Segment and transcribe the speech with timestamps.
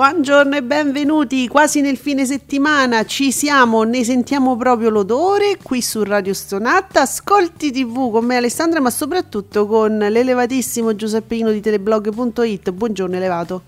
[0.00, 6.02] Buongiorno e benvenuti quasi nel fine settimana, ci siamo, ne sentiamo proprio l'odore qui su
[6.04, 13.14] Radio Stonata, ascolti tv con me Alessandra ma soprattutto con l'elevatissimo Giuseppino di teleblog.it, buongiorno
[13.14, 13.62] elevato.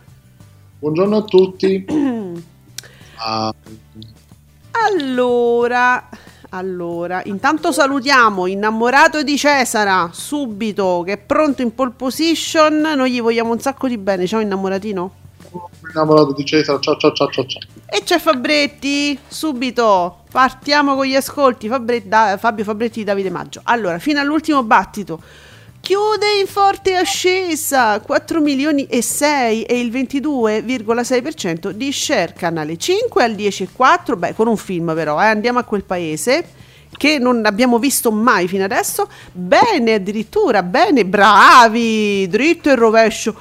[0.79, 1.85] Buongiorno a tutti.
[3.19, 3.55] ah.
[4.71, 6.09] Allora,
[6.49, 13.21] allora, intanto salutiamo innamorato di Cesara subito che è pronto in pole position, noi gli
[13.21, 15.21] vogliamo un sacco di bene, ciao innamoratino
[15.91, 16.81] innamorato di Cesare.
[16.81, 17.63] Ciao, ciao, ciao, ciao, ciao.
[17.87, 20.21] E c'è Fabretti, subito.
[20.31, 21.69] Partiamo con gli ascolti.
[21.69, 23.61] Fabretti, da, Fabio Fabretti di Davide Maggio.
[23.65, 25.21] Allora, fino all'ultimo battito.
[25.83, 33.25] Chiude in forte ascesa 4 milioni e 6 e il 22,6% di share canale 5
[33.25, 36.47] al 10,4 beh con un film però eh, andiamo a quel paese
[36.97, 43.35] che non abbiamo visto mai fino adesso bene addirittura bene bravi dritto e rovescio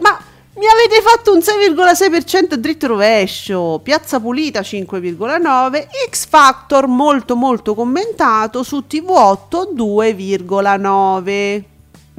[0.00, 0.18] ma
[0.54, 8.62] mi avete fatto un 6,6% dritto rovescio, Piazza Pulita 5,9, X Factor molto molto commentato
[8.62, 11.64] su TV8 2,9.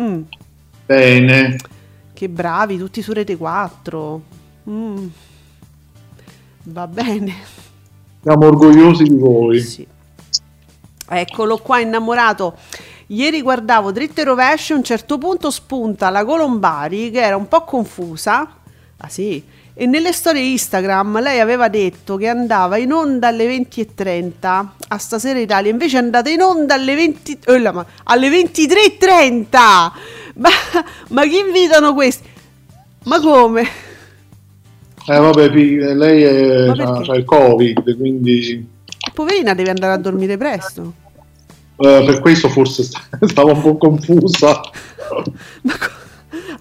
[0.01, 0.21] Mm.
[0.85, 1.57] Bene.
[2.11, 4.21] Che bravi, tutti su Rete 4.
[4.69, 5.07] Mm.
[6.63, 7.33] Va bene.
[8.23, 9.59] Siamo orgogliosi di voi.
[9.61, 9.85] Sì.
[11.07, 12.57] Eccolo qua innamorato
[13.07, 17.47] Ieri guardavo dritto e rovescio, a un certo punto spunta la Colombari che era un
[17.47, 18.57] po' confusa.
[18.97, 19.43] Ah sì?
[19.75, 25.39] E nelle storie Instagram lei aveva detto che andava in onda alle 20.30 a Stasera
[25.39, 29.47] Italia, invece è andata in onda alle, 20, oh, alle 23.30.
[30.35, 30.49] Ma,
[31.09, 32.27] ma chi invitano questi?
[33.05, 33.67] Ma come?
[35.05, 38.69] Eh vabbè, lei ha il covid, quindi...
[39.13, 40.93] Poverina deve andare a dormire presto.
[41.75, 42.83] Uh, per questo forse
[43.25, 44.61] stava un po' confusa.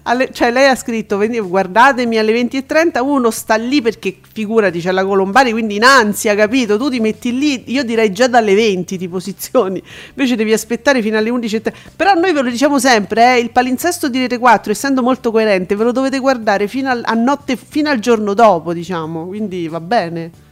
[0.03, 5.05] alle, cioè lei ha scritto guardatemi alle 20.30 uno sta lì perché figurati c'è la
[5.05, 6.77] Colombari quindi in ansia capito?
[6.77, 11.17] Tu ti metti lì io direi già dalle 20 ti posizioni invece devi aspettare fino
[11.17, 15.01] alle 11.30 però noi ve lo diciamo sempre eh, il palinsesto di Rete 4 essendo
[15.01, 19.27] molto coerente ve lo dovete guardare fino, al, a notte, fino al giorno dopo diciamo
[19.27, 20.42] quindi va bene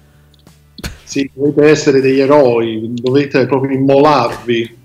[1.11, 4.77] sì, dovete essere degli eroi, dovete proprio immolarvi.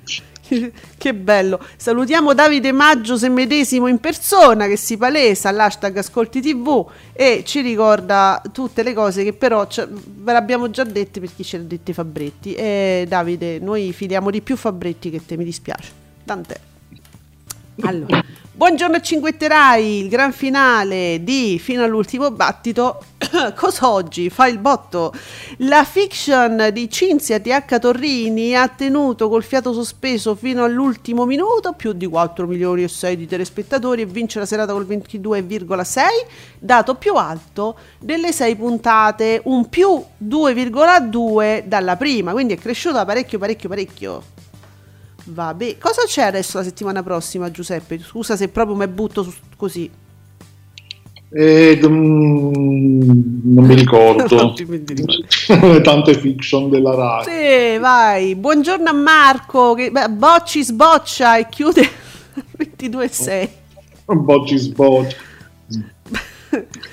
[0.98, 1.64] che bello.
[1.76, 7.60] Salutiamo Davide Maggio se medesimo in persona che si palesa all'hashtag Ascolti TV e ci
[7.60, 11.92] ricorda tutte le cose che però ve l'abbiamo già dette per chi ce l'ha dette
[11.92, 12.54] Fabretti.
[12.54, 15.92] E Davide, noi fidiamo di più Fabretti che te, mi dispiace.
[16.24, 16.58] Tant'è.
[17.82, 18.20] Allora,
[18.56, 23.02] buongiorno a Cinquetterai, il gran finale di Fino all'ultimo battito.
[23.54, 24.30] Cosa oggi?
[24.30, 25.12] Fa il botto.
[25.58, 31.92] La fiction di Cinzia TH Torrini ha tenuto col fiato sospeso fino all'ultimo minuto più
[31.92, 36.00] di 4 milioni e 6 di telespettatori e vince la serata col 22,6,
[36.58, 43.38] dato più alto delle 6 puntate, un più 2,2 dalla prima, quindi è cresciuta parecchio
[43.38, 44.35] parecchio parecchio.
[45.28, 47.98] Vabbè, cosa c'è adesso la settimana prossima, Giuseppe?
[47.98, 49.90] Scusa se proprio mi butto su, così.
[51.30, 54.54] Eh, non mi ricordo.
[55.82, 57.24] Tante fiction della Rai.
[57.24, 58.36] Sì, vai.
[58.36, 61.82] Buongiorno a Marco che beh, Bocci sboccia e chiude
[62.78, 63.48] 22,6.
[64.04, 65.16] Bocci sboccia.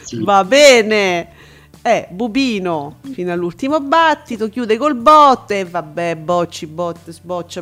[0.01, 0.23] sì.
[0.23, 1.32] Va bene.
[1.85, 7.61] Eh, Bubino fino all'ultimo battito, chiude col bot e vabbè, Bocci, bot, sboccia.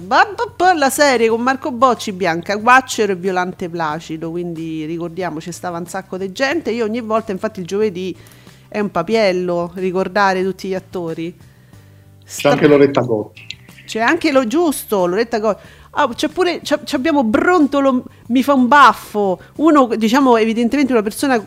[0.56, 5.88] Poi la serie con Marco Bocci, Bianca Guaccero e Violante Placido, quindi ricordiamoci, stava un
[5.88, 6.70] sacco di gente.
[6.70, 8.16] Io ogni volta, infatti il giovedì
[8.68, 11.36] è un papiello ricordare tutti gli attori.
[12.24, 13.48] C'è anche Loretta Gocci.
[13.88, 15.62] C'è anche lo giusto, Loretta Gocci.
[15.94, 19.42] Oh, c'è pure, c'è, abbiamo Brontolo, mi fa un baffo.
[19.56, 21.44] Uno, diciamo, evidentemente una persona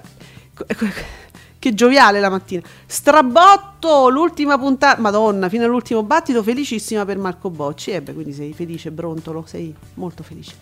[1.64, 2.60] che gioviale la mattina.
[2.84, 5.00] Strabotto, l'ultima puntata.
[5.00, 7.90] Madonna, fino all'ultimo battito, felicissima per Marco Bocci.
[7.90, 10.52] E eh beh, quindi sei felice, Brontolo, sei molto felice.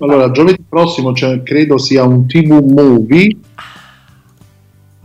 [0.00, 0.32] Allora, Vai.
[0.32, 3.36] giovedì prossimo cioè, credo sia un TV movie.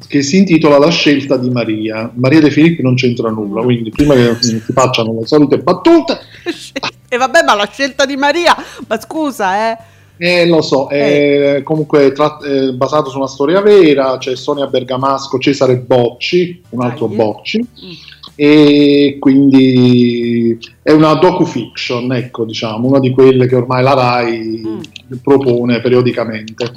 [0.08, 2.10] che si intitola La scelta di Maria.
[2.16, 6.20] Maria De Filippi non c'entra nulla, quindi prima che si facciano le solite battute.
[7.08, 8.56] E vabbè, ma la scelta di Maria,
[8.88, 9.78] ma scusa, eh.
[10.18, 15.38] Eh, lo so, è comunque tra- è basato su una storia vera, c'è Sonia Bergamasco,
[15.40, 17.16] Cesare Bocci, un altro Dai.
[17.18, 17.92] Bocci, Mm.
[18.36, 24.82] e quindi è una docu-fiction, ecco, diciamo, una di quelle che ormai la RAI Mm.
[25.22, 26.72] propone periodicamente.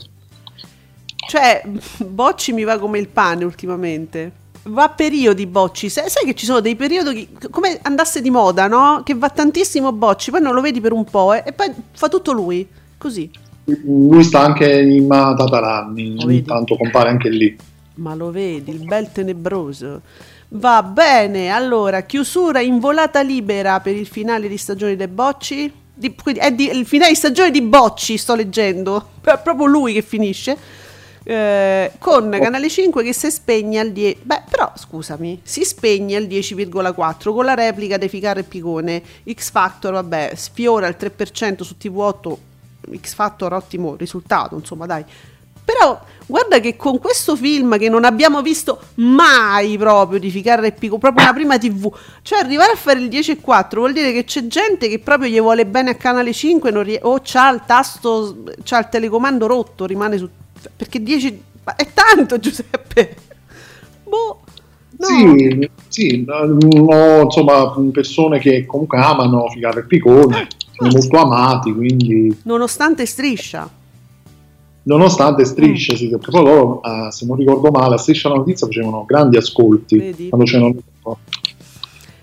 [1.29, 1.63] Cioè,
[2.07, 4.33] Bocci mi va come il pane ultimamente.
[4.65, 5.89] Va a periodi Bocci.
[5.89, 9.03] Sai, sai che ci sono dei periodi che- come andasse di moda, no?
[9.05, 12.09] Che va tantissimo Bocci, poi non lo vedi per un po' eh, e poi fa
[12.09, 12.67] tutto lui.
[12.99, 13.31] Così.
[13.85, 17.57] Lui sta anche in Ma Tataranni, Lo ogni tanto compare anche lì.
[17.95, 20.03] Ma lo vedi, il bel tenebroso.
[20.51, 25.71] Va bene, allora, chiusura in volata libera per il finale di stagione dei Bocci.
[25.93, 29.11] Di- è di- il finale di stagione di Bocci, sto leggendo.
[29.23, 30.57] È proprio lui che finisce.
[31.25, 34.21] Eh, con Canale 5 che si spegne al 10.
[34.23, 39.03] Beh, però scusami, si spegne al 10,4 con la replica dei Ficarra e Picone.
[39.31, 42.37] X Factor, vabbè, sfiora il 3% su TV8.
[42.97, 45.05] X Factor, ottimo risultato, insomma, dai.
[45.65, 50.73] Però guarda che con questo film che non abbiamo visto mai proprio di Ficarra e
[50.73, 54.13] Pico, proprio la prima TV, cioè arrivare a fare il 10 e 4 vuol dire
[54.13, 57.51] che c'è gente che proprio gli vuole bene a Canale 5 non rie- o c'ha
[57.51, 60.27] il tasto, c'ha il telecomando rotto, rimane su...
[60.75, 61.43] perché 10...
[61.65, 63.17] ma è tanto Giuseppe!
[64.05, 64.41] Boh!
[64.99, 65.07] No.
[65.07, 72.37] Sì, sì, no, insomma, persone che comunque amano Figaro e Picone, sono molto amati, quindi
[72.43, 73.69] Nonostante striscia.
[74.83, 78.67] nonostante Striscia, sì, perché poi loro, eh, se non ricordo male, a Striscia la Notizia
[78.67, 80.29] facevano grandi ascolti Vedi?
[80.31, 80.75] quando c'erano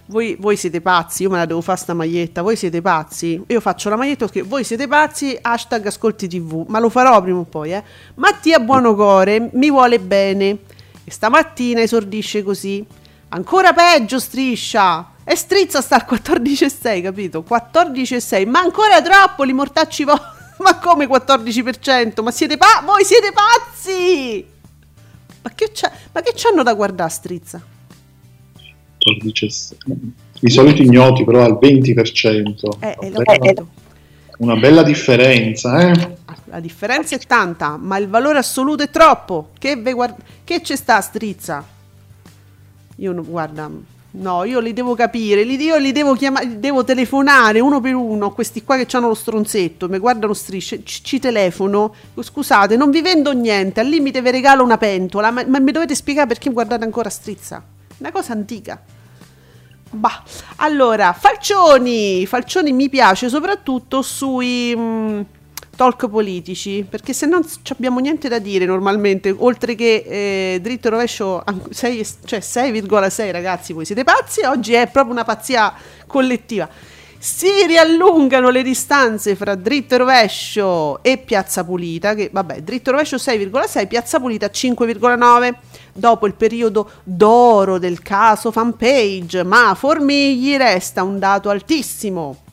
[0.07, 3.41] Voi, voi siete pazzi, io me la devo fare sta maglietta, voi siete pazzi.
[3.47, 7.39] Io faccio la maglietta perché voi siete pazzi, hashtag ascolti tv, ma lo farò prima
[7.39, 7.83] o poi, eh.
[8.15, 10.57] Mattia Buonocore mi vuole bene
[11.05, 12.83] e stamattina esordisce così.
[13.29, 15.11] Ancora peggio striscia.
[15.23, 17.45] E strizza sta al 14,6, capito?
[17.47, 20.19] 14,6, ma ancora troppo li mortacci vo-
[20.59, 22.21] Ma come 14%?
[22.21, 24.45] Ma siete pa- voi siete pazzi!
[25.41, 27.61] Ma che, c'ha- ma che c'hanno da guardare strizza?
[28.99, 29.49] 14,
[30.41, 32.77] i soliti ignoti però al 20%.
[32.79, 33.55] Eh, eh.
[34.37, 36.17] Una bella differenza, eh?
[36.45, 39.49] La differenza è tanta, ma il valore assoluto è troppo.
[39.57, 41.63] Che, guard- che c'è sta strizza?
[42.97, 43.69] Io non, guarda,
[44.11, 48.31] no, io li devo capire, li, io li devo chiamare, devo telefonare uno per uno,
[48.31, 53.01] questi qua che hanno lo stronzetto, mi guardano strisce, ci, ci telefono, scusate, non vi
[53.01, 56.85] vendo niente, al limite vi regalo una pentola, ma, ma mi dovete spiegare perché guardate
[56.85, 57.61] ancora strizza?
[57.97, 58.81] Una cosa antica.
[59.95, 60.21] Bah,
[60.57, 65.21] allora, Falcioni, Falcioni mi piace soprattutto sui mm,
[65.75, 70.03] talk politici, perché se non abbiamo niente da dire normalmente, oltre che
[70.53, 74.87] eh, dritto e rovescio, an- sei e- cioè 6,6 ragazzi, voi siete pazzi, oggi è
[74.87, 75.73] proprio una pazzia
[76.05, 76.67] collettiva.
[77.17, 82.91] Si riallungano le distanze fra dritto e rovescio e piazza pulita, che vabbè, dritto e
[82.91, 85.53] rovescio 6,6, piazza pulita 5,9
[85.97, 92.43] dopo il periodo d'oro del caso fanpage, ma a Formigli resta un dato altissimo.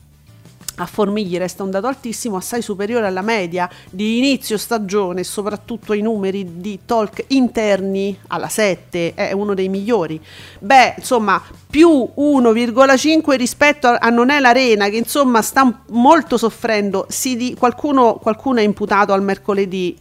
[0.77, 5.91] A Formigli resta un dato altissimo, assai superiore alla media di inizio stagione e soprattutto
[5.91, 10.19] ai numeri di talk interni alla 7, è uno dei migliori.
[10.57, 17.05] Beh, insomma, più 1,5 rispetto a, a Non è l'Arena, che insomma sta molto soffrendo.
[17.07, 19.95] Si di- qualcuno, qualcuno è imputato al mercoledì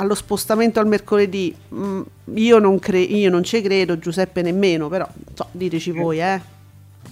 [0.00, 1.54] allo spostamento al mercoledì.
[1.74, 2.00] Mm,
[2.34, 6.40] io, non cre- io non ci credo, Giuseppe nemmeno, però so, diteci voi, eh.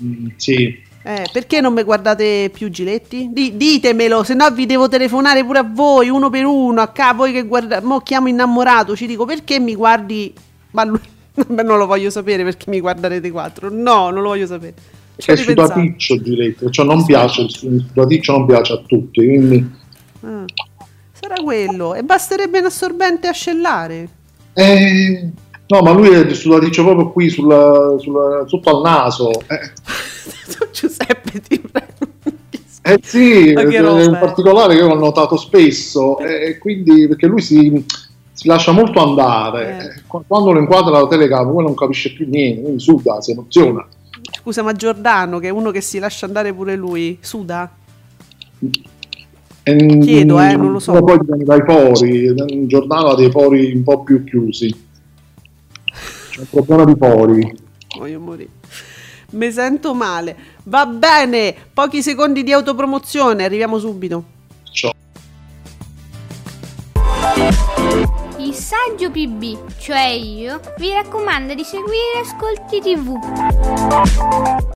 [0.03, 3.29] Mm, sì, Eh, perché non mi guardate più Giletti?
[3.33, 7.13] Di- ditemelo, se no vi devo telefonare pure a voi, uno per uno, a ca-
[7.15, 10.33] voi che guardate, mo chiamo innamorato, ci dico perché mi guardi,
[10.73, 10.99] ma lui,
[11.47, 14.75] Beh, non lo voglio sapere perché mi guarderete quattro, no, non lo voglio sapere.
[15.17, 19.25] Ci è sudaticcio Giletti, cioè non piace, il su- il sudaticcio non piace a tutti,
[19.25, 19.71] quindi
[20.23, 20.45] Ah,
[21.27, 24.09] sarà quello, e basterebbe un assorbente ascellare.
[24.55, 25.29] eh,
[25.67, 29.31] no, ma lui è il sudaticcio proprio qui sulla, sulla- sotto al naso.
[29.33, 29.73] Eh,
[30.73, 31.95] Giuseppe, ti prego.
[32.83, 34.19] eh sì, che è un eh.
[34.19, 37.85] particolare che ho notato spesso, e quindi perché lui si,
[38.33, 39.85] si lascia molto andare, Eh.
[39.85, 43.33] Eh, qu- quando lo inquadra la telecamera poi non capisce più niente, quindi suda, si
[43.33, 43.87] emoziona.
[44.39, 47.71] Scusa, ma Giordano, che è uno che si lascia andare pure lui, suda?
[49.75, 50.93] Chiedo, eh, non lo so.
[51.03, 54.73] Poi dipende dai pori, il giornale ha dei pori un po' più chiusi.
[56.31, 57.59] C'è un problema di pori.
[57.99, 58.51] Voglio morire.
[59.31, 60.37] Mi sento male.
[60.65, 64.25] Va bene, pochi secondi di autopromozione, arriviamo subito.
[64.71, 64.93] Ciao.
[68.37, 74.75] Chissà Saggio PB, cioè io, vi raccomando di seguire Ascolti TV.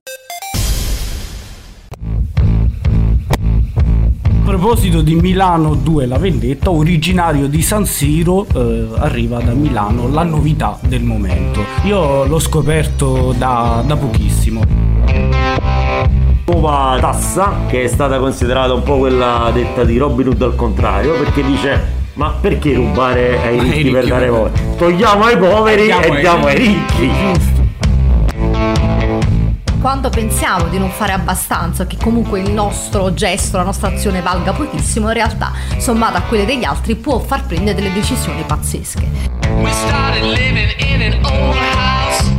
[4.61, 10.21] Proposito di Milano 2 La Vendetta, originario di San Siro, eh, arriva da Milano la
[10.21, 11.63] novità del momento.
[11.85, 14.61] Io l'ho scoperto da, da pochissimo.
[16.45, 21.13] Nuova tassa che è stata considerata un po' quella detta di Robin Hood al contrario,
[21.13, 24.51] perché dice ma perché rubare ai Ai ricchi per ricchi dare voi?
[24.77, 27.50] Togliamo ai poveri e diamo ai ricchi.
[29.81, 34.53] Quando pensiamo di non fare abbastanza, che comunque il nostro gesto, la nostra azione valga
[34.53, 39.09] pochissimo, in realtà, sommata a quelle degli altri, può far prendere delle decisioni pazzesche.
[39.59, 42.29] We started living in an old house.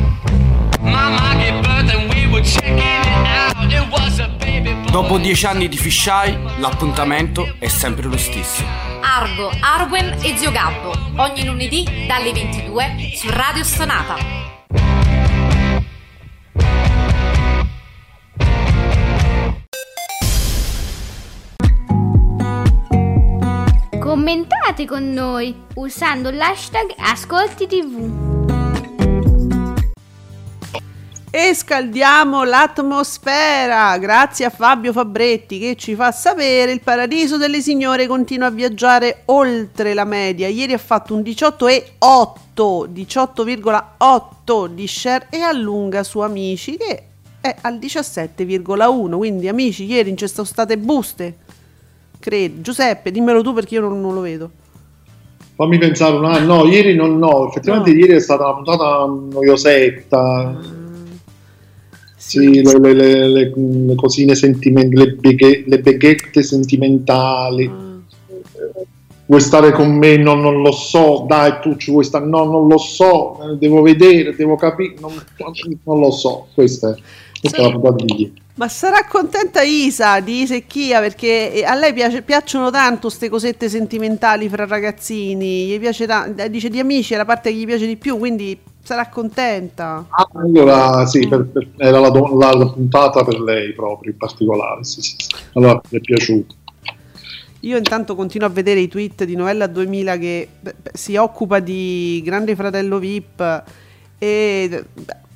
[0.82, 3.72] Mama gave birth and we were checking it out.
[3.72, 4.92] It was a baby boy.
[4.92, 8.62] Dopo dieci anni di fisheye, l'appuntamento è sempre lo stesso.
[9.02, 14.51] Argo, Arwen e Zio Gabbo, ogni lunedì dalle 22 su Radio Stonata.
[24.22, 28.08] Commentate con noi usando l'hashtag Ascolti TV.
[31.28, 38.06] E scaldiamo l'atmosfera grazie a Fabio Fabretti che ci fa sapere il paradiso delle signore
[38.06, 40.46] continua a viaggiare oltre la media.
[40.46, 47.06] Ieri ha fatto un 18,8 18,8 di share e allunga su Amici che
[47.40, 49.16] è al 17,1.
[49.16, 51.38] Quindi amici, ieri non ci sono state buste.
[52.22, 52.60] Credo.
[52.60, 54.50] Giuseppe, dimmelo tu perché io non, non lo vedo.
[55.56, 56.54] Fammi pensare un attimo.
[56.62, 57.48] No, ieri non no.
[57.48, 57.98] Effettivamente No.
[57.98, 60.60] ieri è stata una puntata noiosetta.
[62.16, 67.70] Sì, le, le- le- le- le cosine sentimentali, le, beghe- le beghette sentimentali.
[69.26, 70.16] Vuoi stare con me?
[70.16, 71.24] No, non lo so.
[71.26, 72.24] Dai, tu ci vuoi stare?
[72.24, 73.36] No, non lo so.
[73.58, 74.94] Devo vedere, devo capire.
[75.00, 75.12] Non,
[75.84, 76.46] non lo so.
[76.54, 77.00] Questa è,
[77.50, 78.40] ieri.
[78.54, 83.68] Ma sarà contenta Isa di Secchia perché eh, a lei piace- piacciono tanto queste cosette
[83.68, 85.66] sentimentali fra ragazzini.
[85.66, 88.18] Gli piace ta- eh, dice di amici è la parte che gli piace di più,
[88.18, 90.04] quindi sarà contenta.
[90.10, 94.18] Ah, Allora, sì, per- per- era la, do- la- la puntata per lei proprio in
[94.18, 94.84] particolare.
[94.84, 95.28] Sì, sì, sì.
[95.54, 96.54] Allora, mi è piaciuto.
[97.60, 102.20] Io intanto continuo a vedere i tweet di Novella 2000 che beh, si occupa di
[102.24, 103.62] Grande Fratello VIP
[104.22, 104.84] e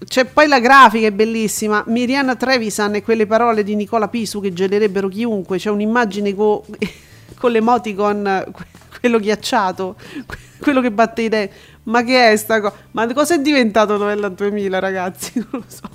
[0.04, 1.82] c'è poi la grafica è bellissima.
[1.88, 5.58] Miriana Trevisan e quelle parole di Nicola Pisu che gelerebbero chiunque.
[5.58, 6.64] C'è un'immagine co-
[7.36, 8.66] con l'emoticon que-
[9.00, 11.52] quello ghiacciato, que- quello che batte i denti.
[11.84, 12.76] Ma che è sta cosa?
[12.92, 15.32] Ma cosa è diventato Novella 2000, ragazzi?
[15.50, 15.88] Non lo so.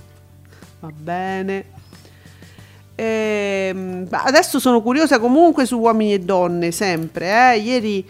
[0.81, 1.65] Va bene.
[2.95, 7.53] Ehm, ma adesso sono curiosa comunque su uomini e donne, sempre.
[7.53, 7.60] eh.
[7.60, 8.05] Ieri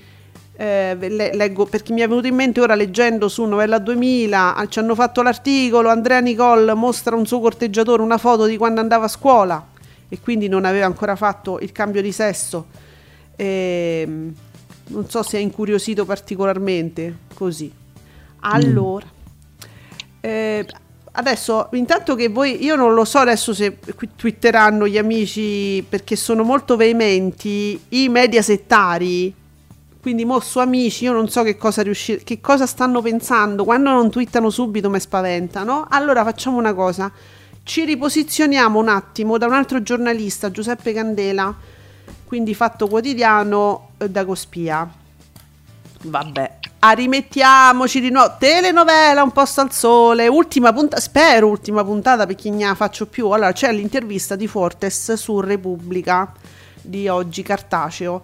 [0.53, 4.67] eh, le- leggo perché mi è venuto in mente ora leggendo su Novella 2000, ah,
[4.67, 9.05] ci hanno fatto l'articolo, Andrea Nicole mostra un suo corteggiatore una foto di quando andava
[9.05, 9.65] a scuola
[10.07, 12.65] e quindi non aveva ancora fatto il cambio di sesso.
[13.37, 14.33] Ehm,
[14.87, 17.71] non so se è incuriosito particolarmente così.
[18.41, 19.05] Allora,
[20.19, 20.65] eh,
[21.13, 23.77] adesso intanto che voi, io non lo so adesso se
[24.15, 29.33] twitteranno gli amici perché sono molto veementi i media settari.
[30.01, 33.91] Quindi mo su amici io non so che cosa, riuscire, che cosa stanno pensando, quando
[33.91, 35.85] non twittano subito mi spaventano.
[35.89, 37.11] Allora facciamo una cosa,
[37.63, 41.55] ci riposizioniamo un attimo da un altro giornalista, Giuseppe Candela,
[42.25, 44.91] quindi fatto quotidiano eh, da Cospia.
[46.03, 48.37] Vabbè, ah, rimettiamoci di nuovo.
[48.39, 50.27] Telenovela, un posto al sole.
[50.27, 53.29] Ultima puntata, spero ultima puntata perché ne la faccio più.
[53.29, 56.33] Allora, c'è l'intervista di Fortes su Repubblica
[56.81, 58.23] di oggi, cartaceo.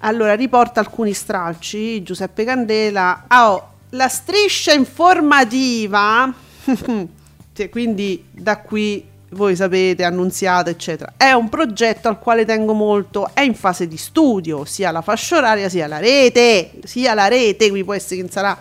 [0.00, 2.02] Allora, riporta alcuni stralci.
[2.02, 3.24] Giuseppe Candela.
[3.26, 6.32] Ah, oh, la striscia informativa.
[7.58, 11.14] Cioè, quindi da qui voi sapete, annunziata, eccetera.
[11.16, 15.38] È un progetto al quale tengo molto, è in fase di studio, sia la fascia
[15.38, 18.56] oraria sia la rete, sia la rete, quindi può essere che sarà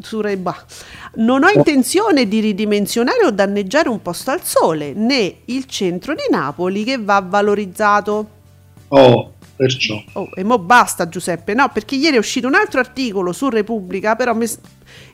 [0.00, 0.64] su Rai Bah.
[1.16, 6.24] Non ho intenzione di ridimensionare o danneggiare un posto al sole, né il centro di
[6.30, 8.28] Napoli che va valorizzato.
[8.88, 10.00] Oh, perciò.
[10.12, 14.14] Oh, e mo basta Giuseppe, no, perché ieri è uscito un altro articolo su Repubblica,
[14.14, 14.46] però mi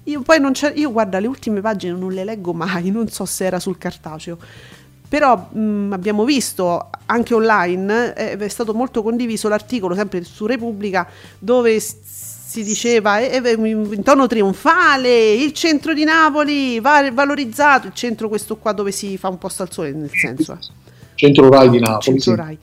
[0.05, 3.25] io poi non c'è, io guarda le ultime pagine non le leggo mai, non so
[3.25, 4.39] se era sul cartaceo.
[5.09, 11.09] Però mh, abbiamo visto anche online, eh, è stato molto condiviso l'articolo sempre su Repubblica
[11.39, 17.95] dove si diceva eh, eh, in tono trionfale il centro di Napoli va valorizzato, il
[17.95, 20.53] centro questo qua dove si fa un posto al sole nel senso.
[20.53, 20.83] eh.
[21.15, 22.03] Centro Rai di Napoli.
[22.03, 22.37] Centro sì.
[22.37, 22.59] Rai.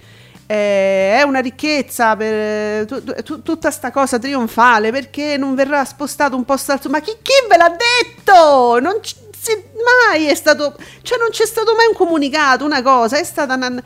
[0.51, 6.35] Eh, è una ricchezza per tu- tu- tutta sta cosa trionfale perché non verrà spostato
[6.35, 8.79] un posto alto ma chi, chi ve l'ha detto?
[8.79, 9.15] Non c-
[10.13, 13.81] mai è stato cioè non c'è stato mai un comunicato una cosa è stata una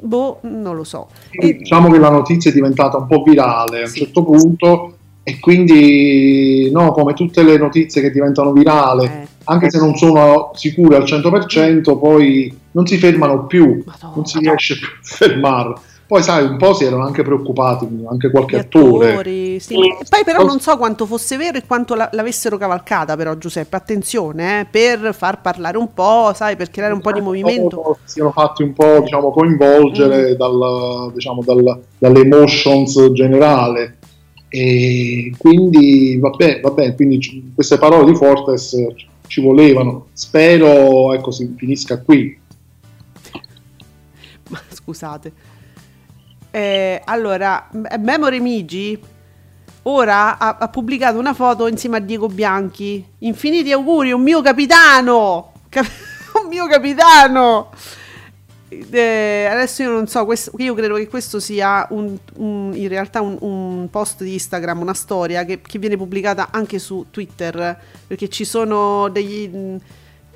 [0.00, 1.08] boh non lo so.
[1.30, 5.38] E- Diciamo che la notizia è diventata un po' virale a un certo punto e
[5.38, 9.26] quindi, no, come tutte le notizie che diventano virale, Eh.
[9.44, 14.12] Anche se non sono sicure al 100%, poi non si fermano più, Madonna.
[14.14, 15.74] non si riesce più a fermarle.
[16.12, 19.58] Poi sai, un po' si erano anche preoccupati, anche qualche attore.
[19.60, 19.76] sì.
[19.76, 24.60] Poi però non so quanto fosse vero e quanto la- l'avessero cavalcata però Giuseppe, attenzione,
[24.60, 27.96] eh, per far parlare un po', sai, per creare un po' di movimento.
[28.04, 33.96] Si siano fatti un po' diciamo, coinvolgere dal, diciamo, dal- dalle emotions generale.
[34.50, 38.76] E quindi vabbè, vabbè, quindi queste parole di Fortes
[39.32, 40.08] ci volevano.
[40.12, 42.38] Spero ecco, si finisca qui.
[44.68, 45.32] Scusate.
[46.50, 49.00] Eh, allora, Memory Migi
[49.84, 53.02] ora ha, ha pubblicato una foto insieme a Diego Bianchi.
[53.20, 55.52] Infiniti auguri, un mio capitano!
[55.70, 55.88] Cap-
[56.42, 57.70] un mio capitano!
[58.90, 63.20] Eh, adesso io non so, questo- io credo che questo sia un- un- in realtà
[63.20, 68.28] un, un post di Instagram, una storia che, che viene pubblicata anche su Twitter, perché
[68.28, 69.50] ci sono degli,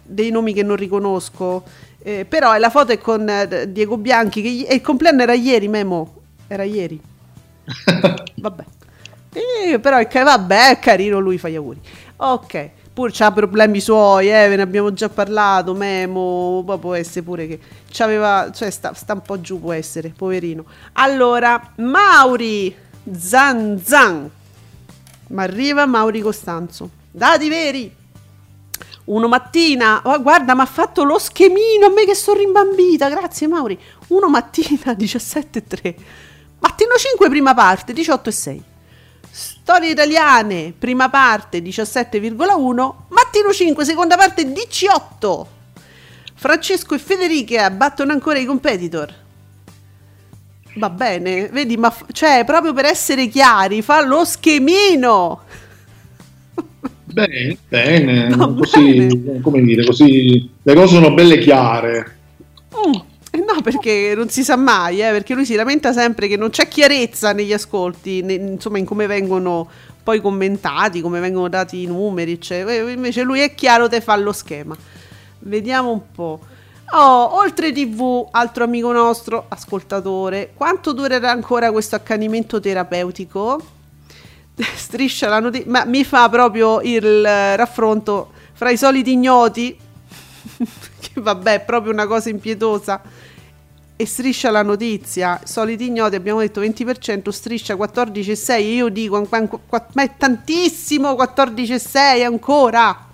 [0.03, 1.65] dei nomi che non riconosco.
[2.03, 5.69] Eh, però la foto è con eh, Diego Bianchi, che e il compleanno era ieri,
[5.69, 6.15] Memo.
[6.47, 7.01] Era ieri.
[8.37, 8.65] Vabbè.
[9.33, 11.81] Eh, però è, vabbè, è carino, lui fa gli auguri.
[12.17, 17.21] Ok, pur c'ha problemi suoi, eh, ve ne abbiamo già parlato, Memo, poi può essere
[17.21, 17.61] pure che
[17.93, 20.65] c'aveva, cioè sta, sta un po' giù, può essere, poverino.
[20.95, 22.75] Allora, Mauri
[23.15, 24.31] Zan Zan.
[25.29, 26.89] Ma arriva Mauri Costanzo.
[27.11, 27.95] Dati veri.
[29.05, 33.11] Uno mattina, oh, guarda, mi ha fatto lo schemino a me che sono rimbambita.
[33.11, 33.79] Grazie, Mauri.
[34.07, 35.95] Uno mattina 17,3.
[36.61, 38.75] Mattino 5, prima parte 18,6.
[39.39, 42.95] Storie italiane, prima parte 17,1.
[43.09, 45.49] Mattino 5, seconda parte 18.
[46.35, 49.13] Francesco e Federica battono ancora i competitor.
[50.77, 55.43] Va bene, vedi, ma f- cioè, proprio per essere chiari, fa lo schemino.
[57.05, 59.41] Bene, bene, Va così, bene.
[59.43, 62.17] come dire, così le cose sono belle chiare.
[62.75, 62.93] Mm,
[63.63, 67.33] perché non si sa mai, eh, perché lui si lamenta sempre che non c'è chiarezza
[67.33, 69.69] negli ascolti, ne- insomma in come vengono
[70.03, 72.39] poi commentati, come vengono dati i numeri.
[72.49, 74.77] Eh, Invece lui è chiaro, te fa lo schema.
[75.41, 76.41] Vediamo un po'.
[76.93, 83.61] Oh, oltre TV, altro amico nostro, ascoltatore, quanto durerà ancora questo accanimento terapeutico?
[84.55, 89.77] Striscia la notizia, ma mi fa proprio il eh, raffronto fra i soliti ignoti
[91.01, 93.03] che vabbè è proprio una cosa impietosa
[93.97, 100.11] e striscia la notizia soliti ignoti abbiamo detto 20% striscia 14,6 io dico ma è
[100.17, 103.09] tantissimo 14,6 ancora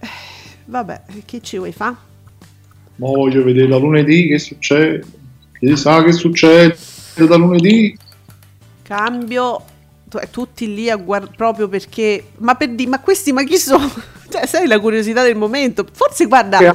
[0.00, 0.08] Eh,
[0.64, 1.96] vabbè che ci vuoi fa?
[2.96, 5.06] Ma voglio vedere da lunedì che succede.
[5.58, 6.76] Chi sa che succede
[7.26, 7.96] da lunedì?
[8.82, 9.62] cambio
[10.20, 13.88] eh, tutti lì a guardare proprio perché ma per di ma questi ma chi sono?
[14.28, 16.74] cioè sai la curiosità del momento forse guarda Che-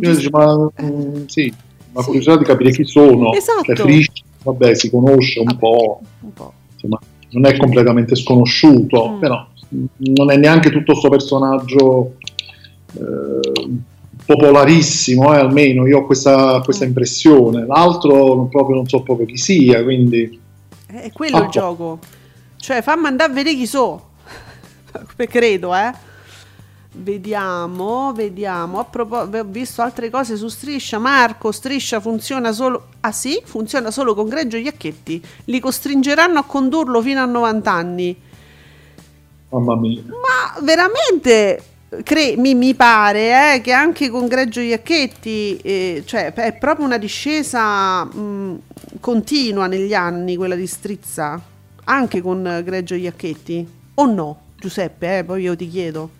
[0.00, 1.52] Io dico, ma mm, sì,
[1.92, 2.06] la Sì.
[2.06, 3.32] curiosità di capire chi sono.
[3.32, 3.64] Esatto.
[3.74, 6.52] Cioè, Frisci, vabbè, si conosce un Vabbè, po', un po'.
[6.74, 6.98] insomma,
[7.30, 9.18] non è completamente sconosciuto, Mm.
[9.18, 9.84] però mm,
[10.14, 12.14] non è neanche tutto questo personaggio
[12.94, 13.68] eh,
[14.24, 16.88] popolarissimo, eh, almeno io ho questa, questa Mm.
[16.88, 17.66] impressione.
[17.66, 20.40] L'altro non- proprio non so proprio chi sia, quindi
[20.90, 21.98] Eh, È quello Ah, il gioco.
[22.56, 24.02] Cioè, fammi andare a vedere chi so.
[25.28, 25.92] Credo, eh.
[26.90, 28.78] Vediamo, vediamo.
[28.80, 30.98] A proposito, ho visto altre cose su Striscia.
[30.98, 32.88] Marco, Striscia funziona solo.
[33.00, 33.40] Ah sì?
[33.44, 35.22] Funziona solo con Greggio e Iacchetti.
[35.44, 38.16] Li costringeranno a condurlo fino a 90 anni.
[39.50, 40.02] mamma mia.
[40.06, 41.62] Ma veramente
[42.04, 46.98] cre- mi, mi pare eh, che anche con Greggio Iacchetti, eh, cioè è proprio una
[46.98, 48.60] discesa mh,
[49.00, 51.40] continua negli anni quella di Strizza,
[51.84, 54.40] anche con Greggio Iacchetti, o no?
[54.58, 56.10] Giuseppe, eh, poi io ti chiedo.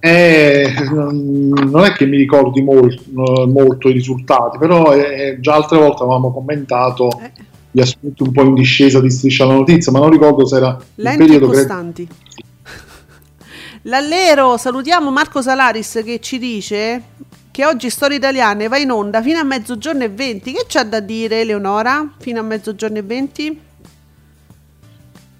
[0.00, 6.02] Eh, non è che mi ricordi mol- molto i risultati, però eh, già altre volte
[6.02, 7.30] avevamo commentato Eh,
[7.70, 10.70] gli assunti un po' in discesa di striscia la notizia, ma non ricordo se era
[10.70, 12.08] il lenti e periodo che costanti.
[13.82, 17.02] L'allero, salutiamo Marco Salaris che ci dice
[17.50, 20.52] che oggi Storie Italiane va in onda fino a mezzogiorno e 20.
[20.52, 22.14] Che c'ha da dire Eleonora?
[22.18, 23.60] Fino a mezzogiorno e 20?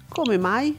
[0.07, 0.77] Come mai?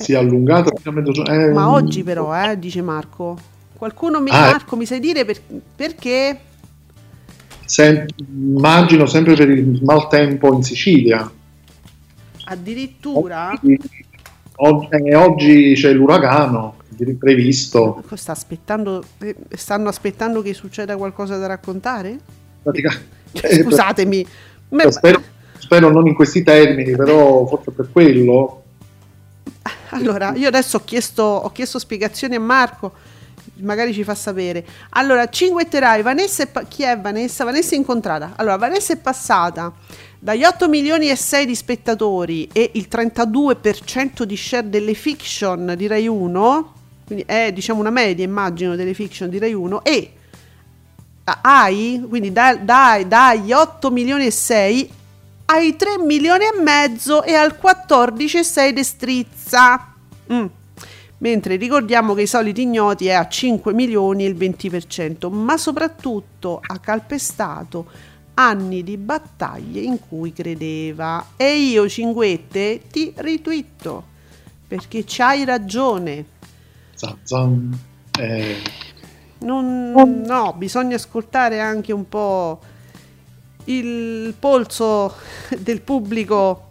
[0.00, 1.32] Si è allungata fino a mezzogiorno.
[1.34, 3.38] eh, Ma oggi però, eh, dice Marco.
[3.76, 4.50] Qualcuno mi, Ah, eh.
[4.52, 5.40] Marco, mi sai dire per-
[5.76, 6.38] perché?
[7.64, 11.30] Se- immagino sempre per il maltempo in Sicilia.
[12.44, 13.52] Addirittura
[14.62, 16.76] Oggi, eh, oggi c'è l'uragano
[17.18, 18.02] previsto.
[18.14, 22.18] sta aspettando, eh, stanno aspettando che succeda qualcosa da raccontare?
[23.32, 24.26] Cioè, eh, scusatemi.
[24.90, 25.22] spero,
[25.58, 28.64] spero non in questi termini, però forse per quello.
[29.90, 32.92] Allora, io adesso ho chiesto, ho chiesto spiegazioni a Marco,
[33.56, 34.64] magari ci fa sapere.
[34.90, 37.44] Allora, cinguetterai, Vanessa pa- chi è Vanessa?
[37.44, 38.34] Vanessa è incontrata.
[38.36, 39.72] Allora, Vanessa è passata
[40.18, 45.86] dagli 8 milioni e 6 di spettatori e il 32% di share delle fiction di
[45.86, 46.74] Rai 1,
[47.06, 50.12] quindi è diciamo una media immagino delle fiction di Rai 1 e
[51.42, 54.90] ai, quindi da- dai- dagli 8 milioni e 6
[55.50, 59.94] ai 3 milioni e mezzo e al 14,6 di strizza.
[60.32, 60.46] Mm.
[61.18, 66.60] Mentre ricordiamo che i soliti ignoti è a 5 milioni e il 20%, ma soprattutto
[66.64, 67.86] ha calpestato
[68.34, 71.32] anni di battaglie in cui credeva.
[71.36, 74.04] E io, Cinguette, ti ritwitto,
[74.66, 76.24] perché c'hai ragione.
[76.94, 77.78] Zan, zan.
[78.18, 78.56] Eh,
[79.40, 82.60] Non- no, bisogna ascoltare anche un po'
[83.64, 85.12] il polso
[85.58, 86.64] del pubblico.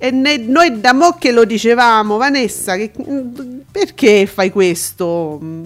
[0.00, 2.92] E ne- noi da mo' che lo dicevamo, Vanessa, che-
[3.70, 5.40] perché fai questo?
[5.42, 5.64] Mm,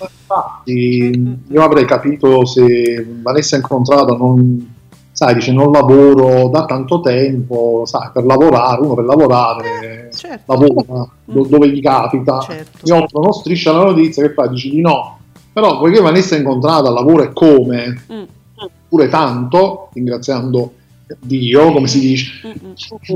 [0.00, 4.74] infatti, io avrei capito se Vanessa incontrata non,
[5.12, 10.52] sai, dice non lavoro da tanto tempo, sai, per lavorare, uno per lavorare certo.
[10.52, 12.40] lavora do- dove gli capita.
[12.40, 12.78] Certo.
[12.84, 15.18] Mi offrono striscia la notizia che fa, dici di no.
[15.50, 18.22] Però poiché Vanessa è incontrata lavora e come, Mm.
[18.92, 20.74] Pure tanto, ringraziando
[21.18, 22.30] Dio, come si dice.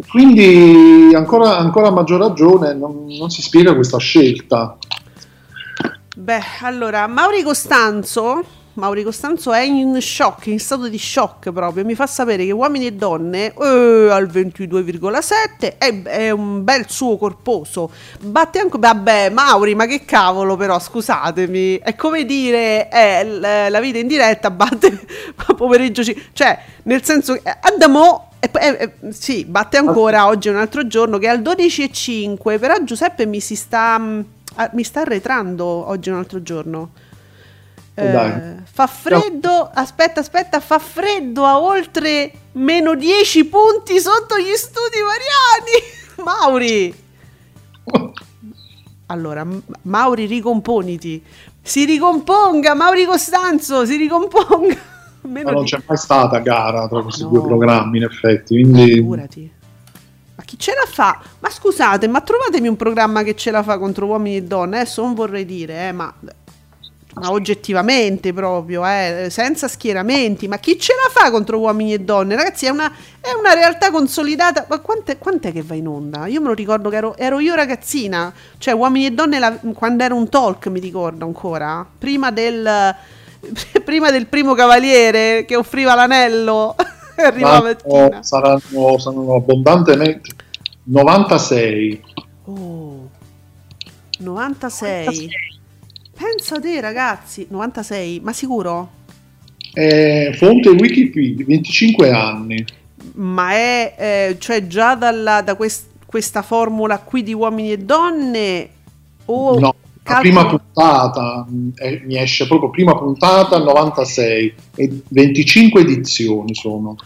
[0.09, 4.79] Quindi ancora, ancora a maggior ragione non, non si spiega questa scelta.
[6.17, 8.43] Beh, allora, Mauri Costanzo,
[8.77, 12.87] Mauri Costanzo è in shock, in stato di shock proprio, mi fa sapere che uomini
[12.87, 19.75] e donne eh, al 22,7 è, è un bel suo corposo, batte anche, vabbè Mauri,
[19.75, 25.07] ma che cavolo però, scusatemi, è come dire, eh, la vita in diretta batte,
[25.57, 28.33] pomeriggio, ci- cioè, nel senso che eh, Adamo...
[28.41, 32.75] eh, eh, eh, sì, batte ancora oggi un altro giorno che è al 12,5 però
[32.85, 34.21] Giuseppe mi si sta mm,
[34.57, 36.91] ah, mi sta arretrando oggi un altro giorno
[37.99, 44.55] Eh, Eh, fa freddo aspetta aspetta fa freddo a oltre meno 10 punti sotto gli
[44.55, 46.95] studi mariani Mauri
[49.07, 49.47] allora
[49.83, 51.23] Mauri ricomponiti
[51.63, 54.77] si ricomponga Mauri Costanzo si ricomponga
[55.27, 57.31] Meno Ma non di- c'è mai stata gara tra questi No.
[57.31, 58.55] due programmi, in effetti.
[58.63, 59.53] Quindi Figurati.
[60.37, 61.21] Ma chi ce la fa?
[61.41, 64.79] Ma scusate, ma trovatemi un programma che ce la fa contro uomini e donne?
[64.83, 66.15] Adesso non vorrei dire, eh, ma,
[67.19, 70.49] ma oggettivamente proprio, eh, senza schieramenti.
[70.49, 72.35] Ma chi ce la fa contro uomini e donne?
[72.37, 74.67] Ragazzi, è una, è una realtà consolidata.
[74.69, 76.27] Ma quant'è, quant'è che va in onda?
[76.27, 80.05] Io me lo ricordo che ero, ero io ragazzina, cioè uomini e donne la- quando
[80.05, 82.95] era un talk, mi ricordo ancora, prima del,
[83.83, 86.77] prima del primo cavaliere che offriva l'anello.
[87.17, 90.31] Arrivava saranno, saranno, saranno abbondantemente
[90.83, 92.03] 96.
[92.45, 93.09] Oh,
[94.19, 95.31] 96.
[96.19, 98.89] Pensa te ragazzi, 96, ma sicuro?
[99.75, 102.65] Eh, fonte Wikipedia, 25 anni.
[103.17, 108.69] Ma è eh, cioè già dalla, da quest- questa formula qui di uomini e donne?
[109.27, 115.83] O no, la calcolo- prima puntata eh, mi esce proprio prima puntata 96 e 25
[115.83, 116.97] edizioni sono.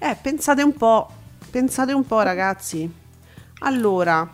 [0.00, 1.08] Eh, pensate un po',
[1.48, 2.90] pensate un po' ragazzi.
[3.64, 4.28] Allora,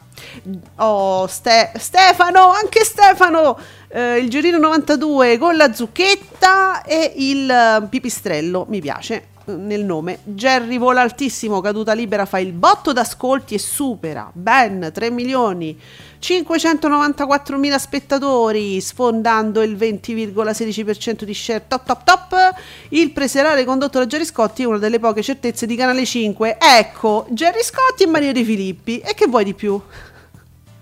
[0.77, 7.87] oh, Ste- Stefano, anche Stefano, eh, il Girino 92 con la zucchetta e il eh,
[7.91, 10.19] pipistrello, mi piace nel nome.
[10.25, 15.79] Jerry vola altissimo, caduta libera fa il botto d'ascolti e supera ben 3 milioni
[16.19, 22.55] 594 mila spettatori, sfondando il 20,16% di share top top top.
[22.91, 26.59] Il preserale condotto da Jerry Scotti è una delle poche certezze di Canale 5.
[26.59, 28.99] Ecco, Jerry Scotti e Maria De Filippi.
[28.99, 29.81] E che vuoi di più?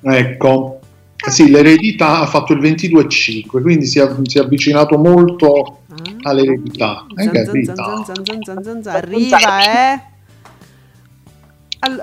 [0.00, 0.80] Ecco.
[1.16, 5.82] Eh sì, l'eredità ha fatto il 22,5, quindi si è, si è avvicinato molto
[6.22, 7.06] all'eredità.
[7.16, 8.94] Eh, Zan, che zan, zan, zan, zan, zan, zan, zan.
[8.94, 10.00] Arriva, eh.
[11.80, 12.00] All-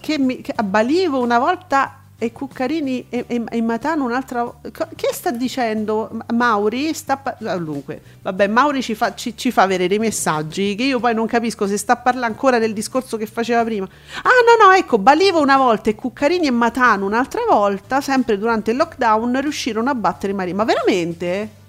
[0.00, 5.30] che, mi, che abbalivo una volta e Cuccarini e, e, e Matano un'altra Che sta
[5.32, 6.94] dicendo Ma- Mauri?
[6.94, 11.00] Sta ah, dunque, vabbè, Mauri ci fa, ci, ci fa avere dei messaggi che io
[11.00, 13.86] poi non capisco se sta parlando ancora del discorso che faceva prima.
[14.22, 18.70] Ah, no, no, ecco, Balivo una volta e Cuccarini e Matano un'altra volta, sempre durante
[18.70, 20.54] il lockdown, riuscirono a battere Maria.
[20.54, 21.62] Ma veramente?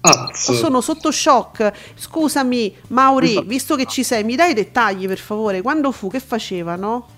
[0.00, 0.52] Az.
[0.52, 1.72] Sono sotto shock.
[1.94, 3.46] Scusami, Mauri, Esatto.
[3.46, 5.62] visto che ci sei, mi dai i dettagli per favore?
[5.62, 6.08] Quando fu?
[6.08, 7.13] Che facevano?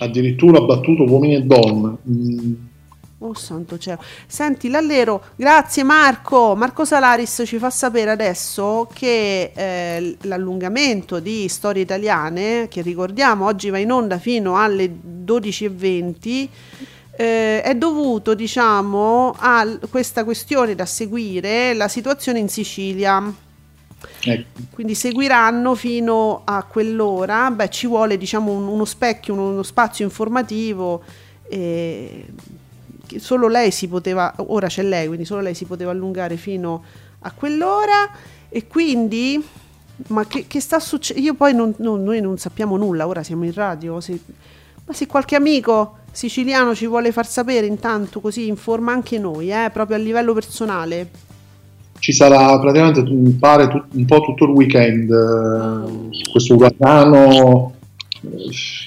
[0.00, 1.96] Addirittura ha battuto uomini e donne.
[2.08, 2.54] Mm,
[3.22, 4.02] Oh santo cielo.
[4.26, 6.54] Senti, Lallero, grazie Marco.
[6.56, 13.68] Marco Salaris ci fa sapere adesso che eh, l'allungamento di Storie Italiane, che ricordiamo oggi
[13.68, 14.90] va in onda fino alle
[15.26, 16.48] 12.20,
[17.14, 23.49] eh, è dovuto, diciamo, a questa questione da seguire, la situazione in Sicilia.
[24.24, 24.60] Ecco.
[24.70, 27.50] Quindi seguiranno fino a quell'ora.
[27.50, 31.02] Beh, ci vuole diciamo un- uno specchio, uno, uno spazio informativo.
[31.52, 32.26] eh,
[33.06, 36.84] che solo lei si poteva, ora c'è lei, quindi solo lei si poteva allungare fino
[37.20, 38.08] a quell'ora.
[38.48, 39.44] E quindi,
[40.08, 41.28] ma che, che sta succedendo?
[41.28, 44.00] Io poi non, non- noi non sappiamo nulla, ora siamo in radio.
[44.00, 44.20] se-
[44.86, 49.70] ma se qualche amico siciliano ci vuole far sapere, intanto così informa anche noi, eh,
[49.72, 51.10] proprio a livello personale.
[52.00, 55.10] Ci sarà praticamente, mi pare, tut- un po' tutto il weekend.
[55.10, 57.72] eh, questo uragano.
[58.22, 58.28] eh,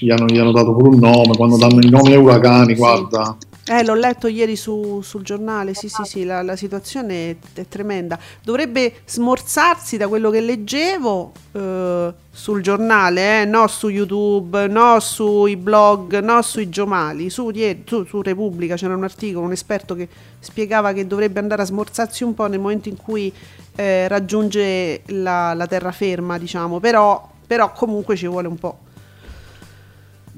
[0.00, 1.36] Gli hanno, gli hanno dato pure un nome.
[1.36, 3.36] Quando danno i nomi ai uragani, guarda.
[3.66, 7.66] Eh, l'ho letto ieri su- sul giornale, sì, sì, sì, la, la situazione è, è
[7.66, 8.18] tremenda.
[8.42, 15.56] Dovrebbe smorzarsi da quello che leggevo eh, sul giornale, eh, no su YouTube, no sui
[15.56, 17.50] blog, no sui giornali, su,
[17.86, 20.08] su- su Repubblica c'era un articolo, un esperto che
[20.40, 23.32] spiegava che dovrebbe andare a smorzarsi un po' nel momento in cui
[23.76, 28.78] eh, raggiunge la, la terraferma, diciamo, però, però comunque ci vuole un po'.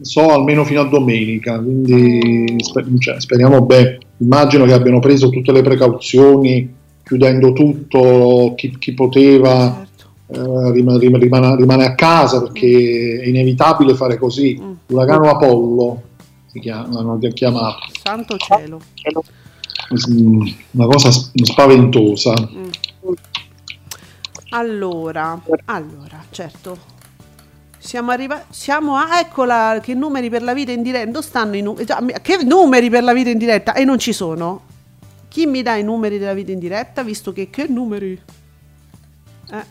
[0.00, 2.56] So almeno fino a domenica, quindi
[2.98, 3.98] cioè, speriamo bene.
[4.18, 9.86] Immagino che abbiano preso tutte le precauzioni, chiudendo tutto, chi, chi poteva
[10.26, 10.68] Certo.
[10.68, 14.58] eh, rima- rimane, rimane a casa perché è inevitabile fare così.
[14.60, 14.72] Mm.
[14.86, 16.02] L'uragano Apollo
[16.46, 18.80] si chiama, l'hanno chiamato, Santo cielo.
[20.10, 22.34] Mm, una cosa spaventosa.
[24.50, 26.94] Allora, allora, certo.
[27.86, 28.46] Siamo arrivati.
[28.50, 29.20] Siamo a.
[29.20, 31.22] Eccola, che numeri per la vita in diretta.
[31.22, 31.86] Stanno i numeri?
[32.20, 33.74] Che numeri per la vita in diretta?
[33.74, 34.62] E non ci sono.
[35.28, 37.04] Chi mi dà i numeri della vita in diretta?
[37.04, 37.48] Visto che.
[37.48, 38.20] Che numeri?
[39.52, 39.64] Eh.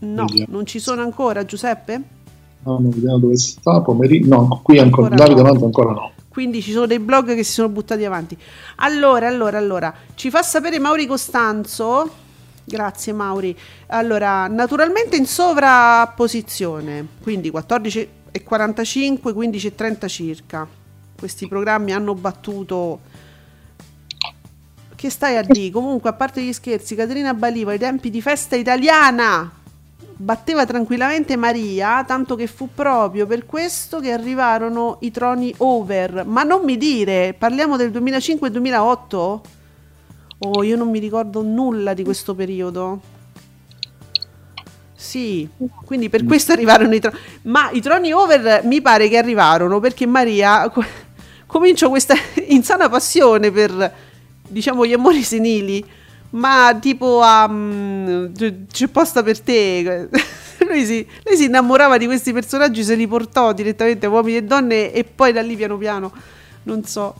[0.00, 1.92] No, non ci sono ancora, Giuseppe?
[2.62, 4.28] Ah, non vediamo dove sta, pomeriggio.
[4.34, 5.64] No, qui ancora, Ancora Davide no.
[5.66, 6.12] Ancora no.
[6.30, 8.38] Quindi ci sono dei blog che si sono buttati avanti.
[8.76, 12.26] Allora, allora, allora, ci fa sapere Mauri Costanzo.
[12.68, 13.56] Grazie Mauri.
[13.86, 20.68] Allora, naturalmente in sovrapposizione, quindi 14 e 45, 15 e 30 circa.
[21.18, 23.00] Questi programmi hanno battuto
[24.94, 25.70] che stai a dire?
[25.70, 29.50] Comunque, a parte gli scherzi, Caterina Baliva ai tempi di festa italiana
[30.20, 36.26] batteva tranquillamente Maria, tanto che fu proprio per questo che arrivarono i troni over.
[36.26, 39.40] Ma non mi dire, parliamo del 2005-2008?
[40.40, 43.00] Oh, io non mi ricordo nulla di questo periodo.
[44.94, 45.48] Sì,
[45.84, 47.16] quindi per questo arrivarono i troni.
[47.42, 50.84] Ma i troni over mi pare che arrivarono perché Maria co-
[51.46, 52.14] cominciò questa
[52.48, 53.92] insana passione per,
[54.48, 55.84] diciamo, gli amori senili.
[56.30, 58.26] Ma tipo mm,
[58.70, 60.08] c'è- posta per te.
[60.68, 64.92] Lui si, lei si innamorava di questi personaggi, se li portò direttamente uomini e donne
[64.92, 66.12] e poi da lì piano piano,
[66.64, 67.14] non so.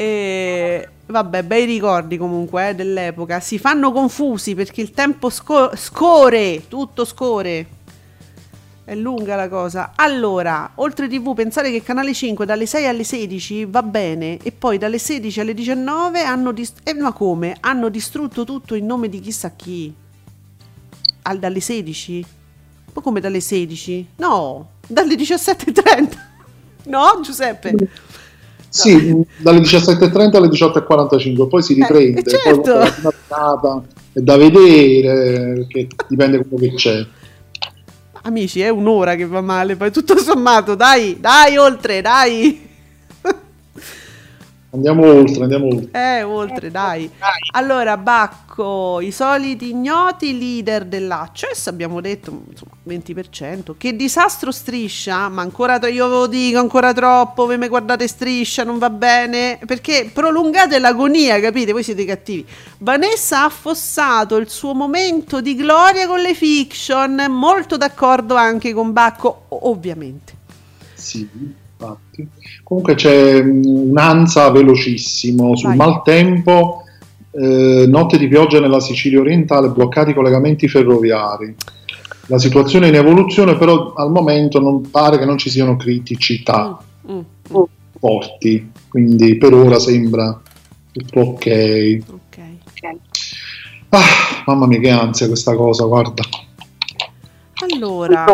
[0.00, 3.40] E vabbè, bei ricordi comunque eh, dell'epoca.
[3.40, 7.66] Si fanno confusi perché il tempo sco- scorre, tutto scorre.
[8.84, 9.94] È lunga la cosa.
[9.96, 14.78] Allora, oltre TV, pensare che Canale 5 dalle 6 alle 16 va bene e poi
[14.78, 17.56] dalle 16 alle 19 hanno dist- eh, ma come?
[17.58, 19.92] Hanno distrutto tutto in nome di chissà chi.
[21.22, 22.24] Al, dalle 16?
[22.94, 24.10] Ma come dalle 16?
[24.16, 26.26] No, dalle 17.30.
[26.88, 27.74] No, Giuseppe?
[28.68, 32.60] Sì, dalle 17.30 alle 18.45, poi si riprende, Eh, certo.
[32.60, 37.06] poi la mattinata è da vedere, perché dipende quello che c'è.
[38.22, 42.67] Amici, è un'ora che va male, poi tutto sommato, dai, dai, oltre, dai.
[44.70, 45.88] Andiamo oltre, andiamo oltre.
[45.98, 47.10] Eh, oltre, dai.
[47.52, 53.76] Allora, Bacco, i soliti ignoti leader dell'Access, abbiamo detto, insomma, 20%.
[53.78, 58.62] Che disastro striscia, ma ancora, io ve lo dico, ancora troppo, voi mi guardate striscia,
[58.62, 61.72] non va bene, perché prolungate l'agonia, capite?
[61.72, 62.46] Voi siete cattivi.
[62.78, 68.92] Vanessa ha affossato il suo momento di gloria con le fiction, molto d'accordo anche con
[68.92, 70.36] Bacco, ovviamente.
[70.92, 71.26] Sì,
[71.78, 72.28] infatti.
[72.62, 75.76] Comunque c'è mm, un'ansa velocissimo sul Vai.
[75.76, 76.82] maltempo,
[77.30, 81.54] eh, notte di pioggia nella Sicilia orientale, bloccati i collegamenti ferroviari.
[82.26, 86.78] La situazione è in evoluzione, però al momento non pare che non ci siano criticità
[87.10, 87.20] Mm,
[87.54, 87.62] mm.
[87.98, 90.38] forti, quindi per ora sembra
[90.92, 91.98] Tutto ok.
[92.10, 92.38] Ok.
[93.90, 96.22] Ah, mamma mia, che ansia questa cosa, guarda.
[97.70, 98.24] Allora,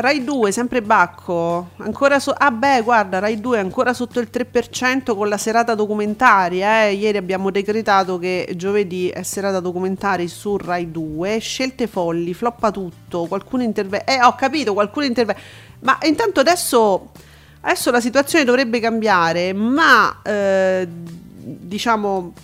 [0.00, 4.28] Rai 2, sempre Bacco, ancora so- ah beh, guarda, Rai 2 è ancora sotto il
[4.30, 6.92] 3% con la serata documentari, eh.
[6.92, 13.26] Ieri abbiamo decretato che giovedì è serata documentari su Rai 2, scelte folli, floppa tutto,
[13.26, 15.40] qualcuno interviene, eh ho capito, qualcuno interviene,
[15.80, 17.10] ma intanto adesso,
[17.62, 22.34] adesso la situazione dovrebbe cambiare, ma eh, diciamo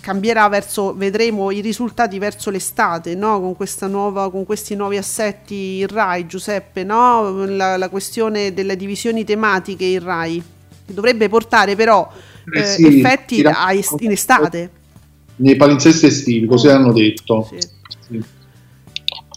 [0.00, 3.40] cambierà verso vedremo i risultati verso l'estate no?
[3.40, 7.44] con questa nuova con questi nuovi assetti in Rai Giuseppe no?
[7.44, 10.42] la, la questione delle divisioni tematiche in Rai
[10.86, 12.10] che dovrebbe portare però
[12.54, 14.70] Eh eh, sì, effetti a in estate
[15.36, 16.70] Nei palinsesti estivi, così Mm.
[16.70, 17.48] hanno detto.
[17.50, 17.68] Sì.
[18.08, 18.24] Sì.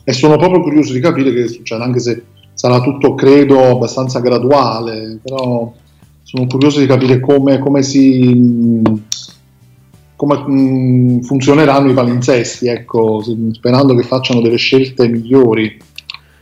[0.04, 2.23] E sono proprio curioso di capire che succede, anche se
[2.54, 5.73] sarà tutto, credo, abbastanza graduale, però
[6.23, 8.82] sono curioso di capire come, come si
[10.19, 15.77] come mh, funzioneranno i palinsesti, ecco, sperando che facciano delle scelte migliori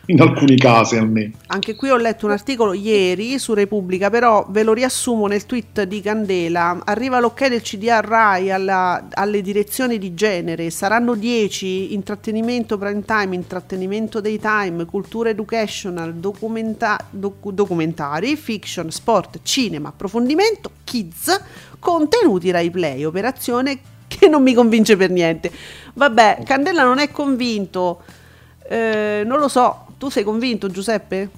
[0.09, 1.33] in alcuni casi almeno.
[1.47, 5.83] Anche qui ho letto un articolo ieri su Repubblica, però ve lo riassumo nel tweet
[5.83, 6.79] di Candela.
[6.85, 13.35] Arriva l'ok del CDA Rai alla- alle direzioni di genere, saranno 10 intrattenimento prime time,
[13.35, 21.37] intrattenimento daytime, cultura educational, documenta- docu- documentari, fiction, sport, cinema, approfondimento, kids,
[21.79, 25.51] contenuti Rai Play, operazione che non mi convince per niente.
[25.95, 28.01] Vabbè, Candela non è convinto.
[28.69, 31.29] Eh, non lo so, tu sei convinto Giuseppe?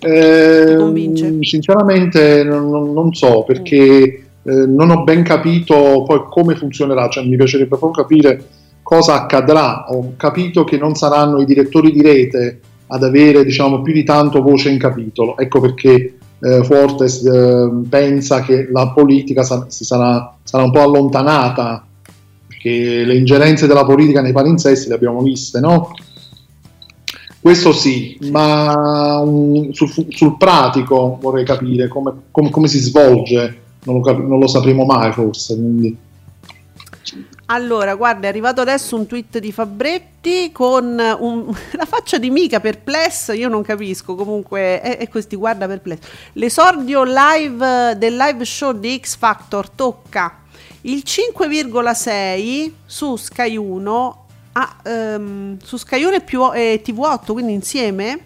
[0.00, 1.38] Eh, convince?
[1.40, 7.36] Sinceramente non, non- so perché eh, non ho ben capito poi come funzionerà, cioè mi
[7.36, 8.44] piacerebbe proprio capire
[8.82, 9.86] cosa accadrà.
[9.90, 14.40] Ho capito che non saranno i direttori di rete ad avere diciamo più di tanto
[14.40, 15.36] voce in capitolo.
[15.36, 20.82] Ecco perché eh, Fortes eh, pensa che la politica sa- si sarà, sarà un po'
[20.82, 21.84] allontanata
[22.46, 25.90] perché le ingerenze della politica nei palinsesti le abbiamo viste, no?
[27.40, 29.22] Questo sì, ma
[29.72, 34.46] sul, sul pratico vorrei capire come, come- come si svolge, non lo, cap- non lo
[34.48, 35.54] sapremo mai forse.
[35.54, 35.96] Quindi.
[37.46, 40.84] Allora, guarda, è arrivato adesso un tweet di Fabretti con
[41.18, 46.02] un- la faccia di Mica perplessa, io non capisco, comunque è, è questi, guarda perplesso.
[46.34, 50.40] L'esordio live del live show di X Factor tocca
[50.82, 57.52] il 5,6 su Sky 1, ah, ehm, su Sky 1 e, più, e TV8, quindi
[57.52, 58.20] insieme.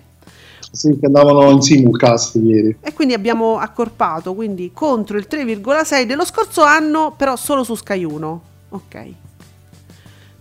[0.71, 2.77] Sì, che andavano in simulcast ieri.
[2.81, 8.05] E quindi abbiamo accorpato, quindi contro il 3,6 dello scorso anno, però solo su Sky
[8.05, 8.43] 1.
[8.71, 9.07] Ok.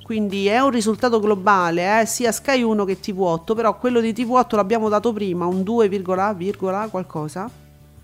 [0.04, 4.56] Quindi è un risultato globale, eh, sia Sky 1 che TV8, però quello di TV8
[4.56, 7.50] l'abbiamo dato prima, un 2, virgola, virgola, qualcosa.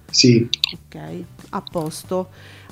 [0.09, 2.29] Sì, Ok, a posto.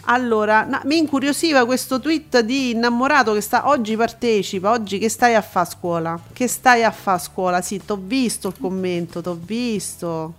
[0.08, 5.34] Allora, na- mi incuriosiva questo tweet di innamorato che sta oggi partecipa, oggi che stai
[5.34, 6.20] a fa a scuola?
[6.32, 7.62] Che stai a fa a scuola?
[7.62, 10.36] Sì, t'ho visto il commento, t'ho visto.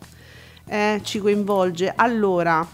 [0.68, 1.92] Eh, ci coinvolge.
[1.96, 2.64] Allora,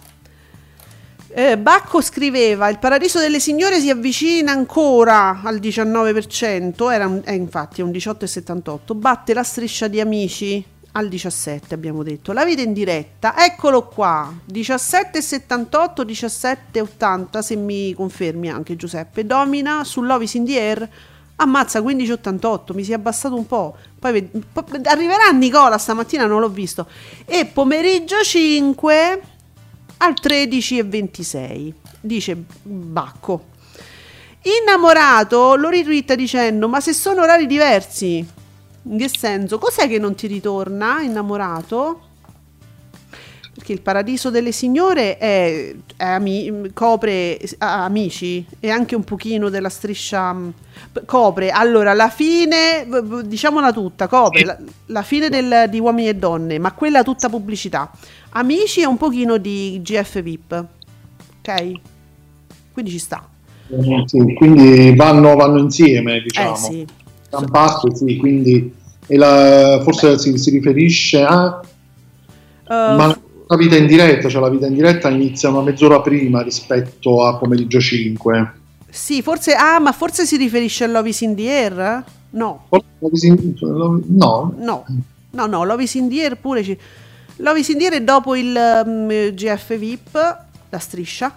[1.29, 7.33] eh, Bacco scriveva: Il paradiso delle signore si avvicina ancora al 19%, era un- è
[7.33, 8.95] infatti è un 18,78.
[8.95, 12.33] Batte la striscia di amici al 17, abbiamo detto.
[12.33, 17.39] La vita in diretta, eccolo qua: 17,78, 17,80.
[17.41, 20.89] Se mi confermi anche Giuseppe, domina sull'Ovis in the Air.
[21.37, 23.77] Ammazza 15,88, mi si è abbassato un po'.
[23.99, 24.31] Poi
[24.85, 26.87] arriverà Nicola stamattina, non l'ho visto.
[27.25, 29.23] E pomeriggio 5
[29.97, 33.51] al 13,26 dice Bacco.
[34.43, 38.25] Innamorato lo ritwitta dicendo: Ma se sono orari diversi,
[38.85, 39.59] in che senso?
[39.59, 42.01] Cos'è che non ti ritorna innamorato?
[43.55, 49.51] Perché il paradiso delle signore è, è ami- copre a- amici e anche un pochino
[49.51, 50.35] della striscia
[50.91, 51.51] p- copre.
[51.51, 52.87] Allora, la fine,
[53.25, 57.91] diciamola tutta, copre la, la fine del- di uomini e donne, ma quella tutta pubblicità.
[58.31, 60.65] Amici e un pochino di GF VIP.
[61.41, 61.73] Ok?
[62.73, 63.29] Quindi ci sta.
[63.69, 66.55] eh, sì, quindi vanno, vanno insieme, diciamo.
[66.55, 66.87] Eh sì.
[67.51, 68.73] Parte, sì, quindi
[69.07, 71.61] e la- forse si, si riferisce a
[72.73, 76.41] Uh, ma la vita in diretta, cioè la vita in diretta inizia una mezz'ora prima
[76.43, 78.53] rispetto a pomeriggio 5.
[78.89, 79.53] Sì, forse.
[79.53, 82.05] Ah, ma forse si riferisce a Love is in the Air?
[82.31, 84.85] No, No, no,
[85.31, 85.65] no, no.
[85.65, 86.63] Love is in the Air pure.
[86.63, 86.79] Ci...
[87.37, 88.57] Love is in the Air è dopo il
[88.87, 90.39] um, GF VIP,
[90.71, 91.37] la striscia.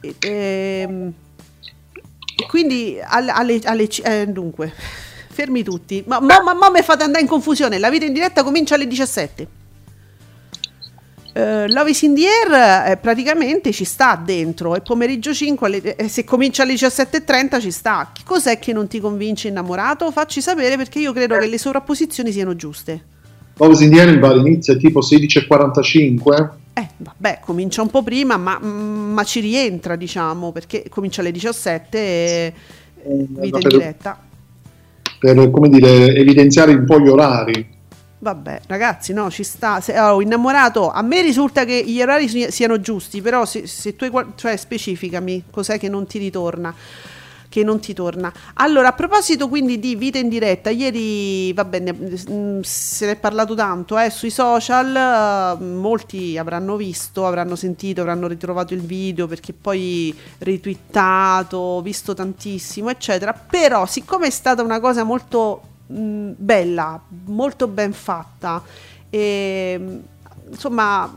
[0.00, 1.12] E, ehm, e
[2.48, 4.72] quindi alle, alle, alle eh, dunque,
[5.28, 6.02] fermi tutti.
[6.06, 7.78] Ma, ma, ma, ma mi fate andare in confusione.
[7.78, 9.48] La vita in diretta comincia alle 17.
[11.32, 15.94] Eh, Love is in the air eh, praticamente ci sta dentro e pomeriggio 5 alle-
[15.94, 20.10] eh, se comincia alle 17.30 ci sta cos'è che non ti convince innamorato?
[20.10, 23.04] facci sapere perché io credo che le sovrapposizioni siano giuste
[23.60, 26.50] Love is in the Air inizia tipo 16.45.
[26.80, 31.32] eh vabbè comincia un po' prima ma, mm, ma ci rientra diciamo perché comincia alle
[31.32, 32.54] 17 e
[33.02, 34.28] vita in per- diretta
[35.20, 37.78] per come dire, evidenziare un po' gli orari.
[38.22, 39.80] Vabbè, ragazzi, no, ci sta.
[39.82, 43.94] Se, oh, innamorato, a me risulta che gli orari si- siano giusti, però se, se
[43.96, 46.74] tu cioè specificami cos'è che non ti ritorna.
[47.50, 48.32] Che non ti torna.
[48.54, 53.16] Allora, a proposito quindi di vita in diretta, ieri va bene, mm, se ne è
[53.16, 54.94] parlato tanto eh, sui social,
[55.58, 62.88] eh, molti avranno visto, avranno sentito, avranno ritrovato il video perché poi ritwittato, visto tantissimo,
[62.88, 63.32] eccetera.
[63.32, 68.62] Però, siccome è stata una cosa molto mh, bella, molto ben fatta.
[69.10, 71.12] E, mh, insomma,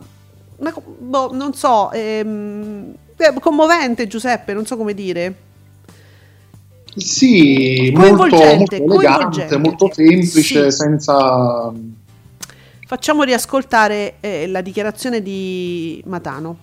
[0.56, 5.52] una boh, non so, ehm, è commovente Giuseppe, non so come dire.
[6.96, 10.78] Sì, molto, molto elegante, molto semplice, Sì.
[10.78, 11.72] senza...
[12.86, 16.58] Facciamo riascoltare eh, la dichiarazione di Matano.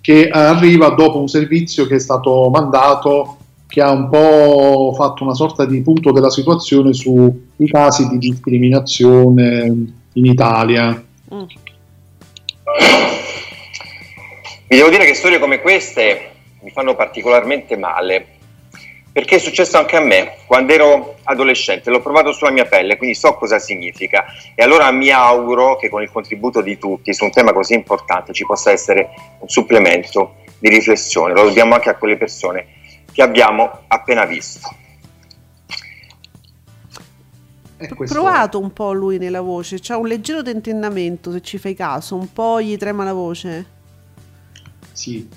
[0.00, 3.36] che arriva dopo un servizio che è stato mandato
[3.68, 7.30] che ha un po' fatto una sorta di punto della situazione sui
[7.70, 9.66] casi di discriminazione
[10.14, 11.04] in Italia.
[11.34, 11.42] Mm.
[14.68, 16.30] Vi devo dire che storie come queste
[16.62, 18.37] mi fanno particolarmente male,
[19.18, 23.16] perché è successo anche a me quando ero adolescente, l'ho provato sulla mia pelle, quindi
[23.16, 27.32] so cosa significa e allora mi auguro che con il contributo di tutti su un
[27.32, 29.08] tema così importante ci possa essere
[29.40, 32.68] un supplemento di riflessione, lo dobbiamo anche a quelle persone
[33.10, 34.72] che abbiamo appena visto.
[37.76, 41.74] E questo- Provato un po' lui nella voce, c'ha un leggero tentennamento se ci fai
[41.74, 43.66] caso, un po' gli trema la voce.
[44.92, 45.28] Sì.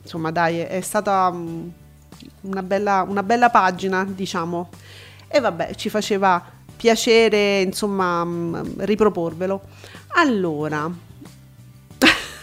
[0.00, 1.68] Insomma, dai, è stata mm,
[2.46, 4.70] una bella, una bella pagina, diciamo.
[5.28, 6.42] E vabbè, ci faceva
[6.76, 9.60] piacere, insomma, mm, riproporvelo.
[10.14, 10.90] Allora,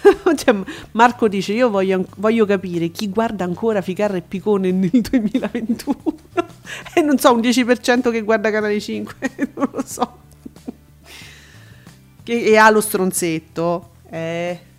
[0.36, 0.56] cioè,
[0.92, 5.98] Marco dice: Io voglio, voglio capire chi guarda ancora Ficarra e Picone nel 2021.
[6.94, 9.16] e non so, un 10% che guarda Canale 5,
[9.56, 10.18] non lo so.
[12.24, 13.92] Che, e ha lo stronzetto.
[14.10, 14.72] Eh.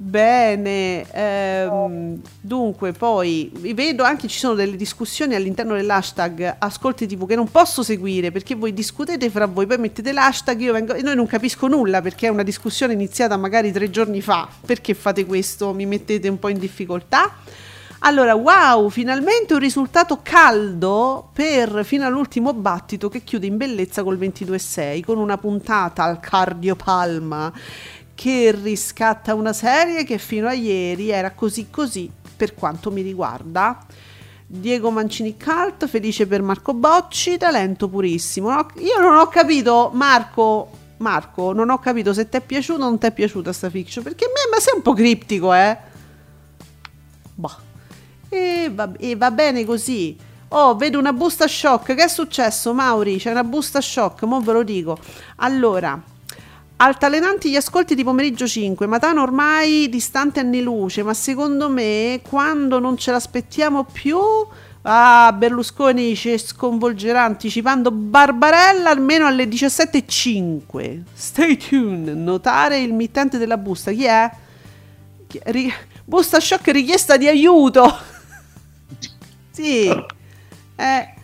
[0.00, 7.26] Bene, ehm, dunque poi vi vedo anche ci sono delle discussioni all'interno dell'hashtag Ascolti TV
[7.26, 11.02] che non posso seguire perché voi discutete fra voi, poi mettete l'hashtag, io vengo e
[11.02, 14.48] noi non capisco nulla perché è una discussione iniziata magari tre giorni fa.
[14.64, 15.72] Perché fate questo?
[15.72, 17.34] Mi mettete un po' in difficoltà?
[18.02, 24.16] Allora, wow, finalmente un risultato caldo per fino all'ultimo battito che chiude in bellezza col
[24.16, 27.52] 22-6 con una puntata al cardiopalma
[28.18, 33.78] che riscatta una serie che fino a ieri era così così per quanto mi riguarda.
[34.44, 38.50] Diego Mancini Cult, felice per Marco Bocci, talento purissimo.
[38.50, 42.88] No, io non ho capito, Marco, Marco, non ho capito se ti è piaciuta o
[42.88, 45.78] non ti è piaciuta sta fiction, perché a me ma sei un po' criptico, eh?
[47.34, 47.56] Boh.
[48.30, 50.18] E va, e va bene così.
[50.48, 51.94] Oh, vedo una busta shock.
[51.94, 53.18] Che è successo, Mauri?
[53.18, 54.98] C'è una busta shock, mo ve lo dico.
[55.36, 56.16] Allora,
[56.78, 58.86] altalenanti gli ascolti di pomeriggio 5.
[58.86, 64.18] Matano ormai distante anni luce, ma secondo me quando non ce l'aspettiamo più.
[64.82, 71.02] Ah, Berlusconi ci sconvolgerà anticipando Barbarella almeno alle 17.05.
[71.12, 72.08] Stay tuned.
[72.08, 73.90] Notare il mittente della busta.
[73.90, 74.30] Chi è?
[75.46, 75.72] Ri-
[76.04, 77.98] busta shock richiesta di aiuto.
[79.50, 79.88] sì.
[80.76, 81.16] Eh.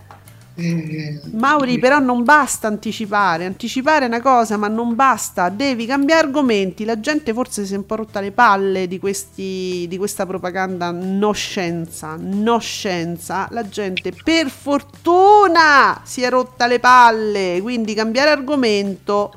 [1.32, 3.44] Mauri, però non basta anticipare.
[3.44, 5.48] Anticipare è una cosa, ma non basta.
[5.48, 6.84] Devi cambiare argomenti.
[6.84, 10.92] La gente forse si è un po' rotta le palle di, questi, di questa propaganda
[10.92, 12.16] no scienza.
[12.18, 13.48] No scienza.
[13.50, 17.58] La gente, per fortuna, si è rotta le palle.
[17.60, 19.32] Quindi cambiare argomento.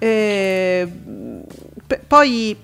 [0.00, 0.88] Eh,
[1.86, 2.56] p- poi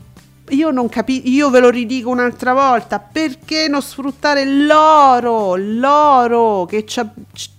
[0.50, 6.84] io non capisco, io ve lo ridico un'altra volta, perché non sfruttare l'oro, l'oro che
[6.86, 7.08] c'ha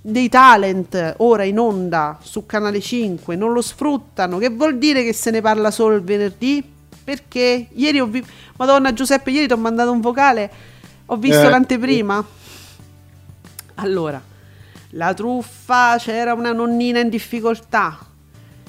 [0.01, 5.13] dei talent ora in onda su Canale 5, non lo sfruttano, che vuol dire che
[5.13, 6.63] se ne parla solo il venerdì?
[7.03, 10.51] Perché ieri ho visto, Madonna Giuseppe, ieri ti ho mandato un vocale,
[11.07, 12.23] ho visto Eh, l'anteprima.
[13.75, 14.21] Allora,
[14.91, 17.97] la truffa, c'era una nonnina in difficoltà.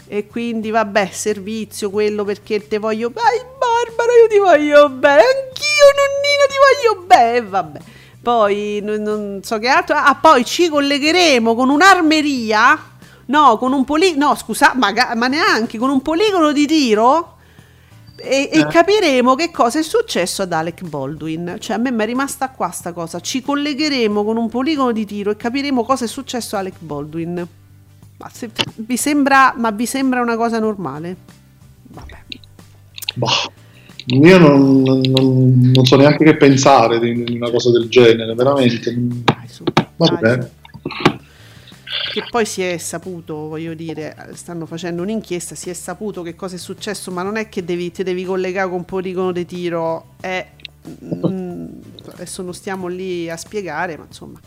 [0.08, 5.20] E quindi vabbè, servizio quello perché te voglio Vai Barbara, io ti voglio bene.
[5.20, 7.36] Anch'io nonnina ti voglio bene.
[7.36, 7.78] E vabbè.
[8.22, 9.96] Poi non, non so che altro.
[9.96, 12.94] Ah, poi ci collegheremo con un'armeria
[13.26, 17.38] No, con un poligono, no, scusa, ma, ma neanche con un poligono di tiro
[18.16, 18.66] e, e Eh.
[18.66, 21.56] capiremo che cosa è successo ad Alec Baldwin.
[21.58, 23.18] Cioè, a me mi è rimasta qua sta cosa.
[23.18, 27.46] Ci collegheremo con un poligono di tiro e capiremo cosa è successo a Alec Baldwin.
[28.18, 31.16] Ma se- vi sembra, ma vi sembra una cosa normale?
[31.88, 32.18] Vabbè.
[33.14, 33.28] Boh,
[34.06, 38.94] io non, non- non so neanche che pensare di di una cosa del genere, veramente.
[38.96, 39.64] Dai, su,
[39.96, 40.36] Vabbè.
[40.36, 40.48] dai,
[40.80, 41.24] su.
[42.12, 46.54] Che poi si è saputo, voglio dire, stanno facendo un'inchiesta, si è saputo che cosa
[46.54, 50.14] è successo, ma non è che devi, ti devi collegare con un poligono di tiro,
[50.20, 50.46] è,
[51.04, 51.66] mm,
[52.12, 54.40] adesso non stiamo lì a spiegare, ma insomma.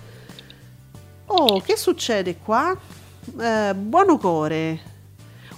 [1.27, 2.75] Oh, che succede qua?
[3.37, 4.79] Eh, buono core.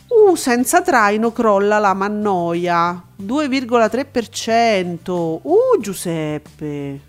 [0.08, 3.02] Uh, senza traino crolla la mannoia.
[3.22, 5.40] 2,3%.
[5.42, 7.00] Uh, Giuseppe.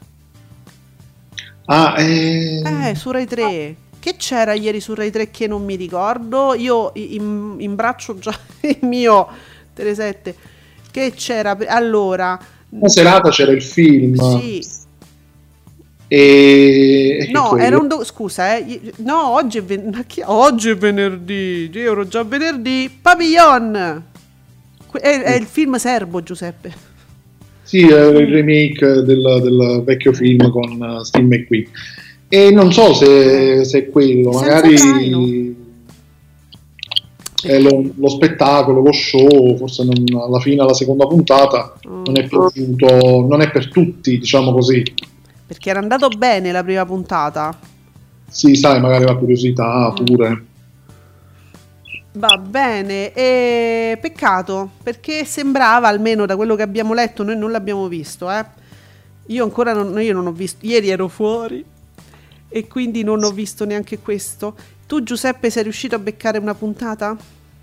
[1.66, 3.76] Ah, eh, Eh, su Rai 3.
[3.98, 6.54] Che c'era ieri su Rai 3 che non mi ricordo?
[6.54, 9.28] Io in, braccio già il mio
[9.72, 10.34] Telesette.
[10.90, 11.56] Che c'era?
[11.68, 12.38] Allora,
[12.70, 14.66] una serata c'era il film sì.
[16.14, 17.26] E...
[17.26, 17.64] e No, quello?
[17.64, 18.80] era un do- scusa, eh.
[18.98, 21.70] No, oggi è, ven- oggi è venerdì.
[21.72, 22.90] Io ero già venerdì.
[23.00, 24.04] Papillon.
[24.86, 26.90] Que- È, è il film serbo, Giuseppe.
[27.62, 31.64] Sì, è il remake del, del vecchio film con uh, Steve McQueen.
[32.28, 35.56] E non so se, se è quello, Senza magari
[37.60, 42.02] lo, lo spettacolo, lo show, forse non- alla fine, alla seconda puntata, Mm.
[42.04, 44.82] non è piaciuto, non è per tutti, diciamo così.
[45.52, 47.54] Perché era andato bene la prima puntata.
[48.26, 50.04] Sì, sai, magari la curiosità Mm.
[50.04, 50.44] pure.
[52.12, 57.86] Va bene, e peccato perché sembrava, almeno da quello che abbiamo letto, noi non l'abbiamo
[57.86, 58.30] visto.
[58.30, 58.42] Eh.
[59.26, 61.62] Io ancora non, io non ho visto, ieri ero fuori
[62.48, 64.56] e quindi non ho visto neanche questo.
[64.86, 67.14] Tu, Giuseppe, sei riuscito a beccare una puntata?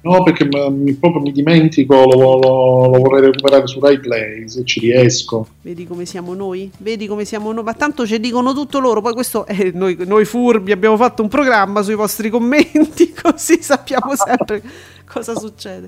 [0.01, 4.63] No, perché mi- proprio mi dimentico, lo, lo- lo vorrei recuperare su Rai Play, se
[4.63, 5.47] ci riesco.
[5.61, 6.71] Vedi come siamo noi?
[6.77, 7.63] Vedi come siamo noi?
[7.63, 9.01] Ma tanto ci dicono tutto loro.
[9.01, 14.15] Poi questo è noi, noi furbi abbiamo fatto un programma sui vostri commenti, così sappiamo
[14.15, 14.61] sempre
[15.05, 15.87] cosa succede.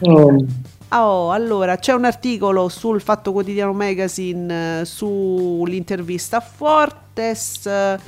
[0.00, 0.44] Um,
[0.94, 7.64] Oh, allora c'è un articolo sul Fatto Quotidiano Magazine eh, sull'intervista a Fortes.
[7.64, 7.98] eh,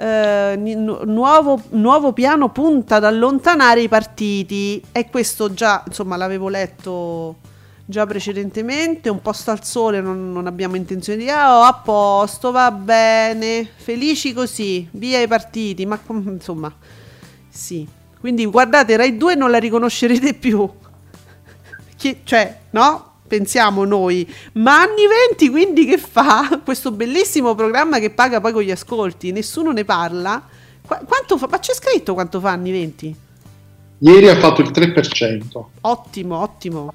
[0.00, 4.82] eh, nuovo, nuovo piano punta ad allontanare i partiti.
[4.92, 7.36] E questo già, insomma, l'avevo letto
[7.84, 9.10] già precedentemente.
[9.10, 11.28] Un posto al sole, non, non abbiamo intenzione di.
[11.28, 13.68] Ah, oh, a posto, va bene.
[13.76, 15.84] Felici così, via i partiti.
[15.84, 16.74] Ma insomma,
[17.50, 17.86] sì.
[18.18, 20.66] Quindi guardate, Rai 2 non la riconoscerete più.
[21.96, 23.09] Chi- cioè, no?
[23.30, 26.60] Pensiamo noi, ma anni 20 quindi che fa?
[26.64, 30.42] Questo bellissimo programma che paga poi con gli ascolti, nessuno ne parla.
[30.84, 31.46] Qua- quanto fa?
[31.48, 33.16] Ma c'è scritto quanto fa anni 20?
[33.98, 35.42] ieri ha fatto il 3%.
[35.82, 36.92] Ottimo, ottimo.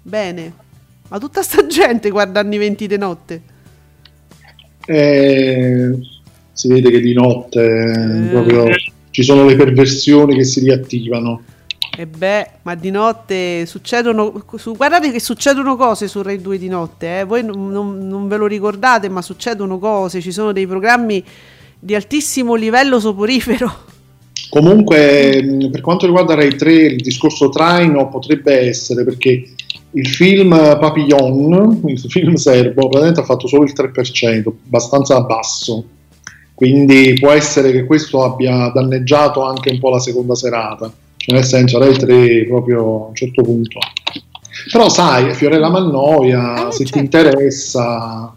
[0.00, 0.52] Bene.
[1.08, 3.42] Ma tutta sta gente guarda anni 20 di notte.
[4.86, 5.98] Eh,
[6.50, 8.28] si vede che di notte eh, Eh.
[8.30, 8.68] proprio
[9.10, 11.42] ci sono le perversioni che si riattivano.
[12.00, 14.44] E beh, ma di notte succedono.
[14.54, 17.18] su- guardate che succedono cose su Rai 2 di notte.
[17.18, 17.24] eh.
[17.24, 20.20] Voi non, non- non ve lo ricordate, ma succedono cose.
[20.20, 21.20] Ci sono dei programmi
[21.76, 23.72] di altissimo livello soporifero.
[24.48, 29.48] Comunque, per quanto riguarda Rai 3, il discorso traino potrebbe essere perché
[29.90, 35.84] il film Papillon, il film serbo, praticamente ha fatto solo il 3%, abbastanza basso.
[36.54, 40.90] Quindi può essere che questo abbia danneggiato anche un po' la seconda serata,
[41.28, 43.78] cioè nel senso Rai 3 proprio a un certo punto.
[44.72, 46.98] Però sai, Fiorella Mannoia, Eh, se ti certo.
[46.98, 48.34] interessa,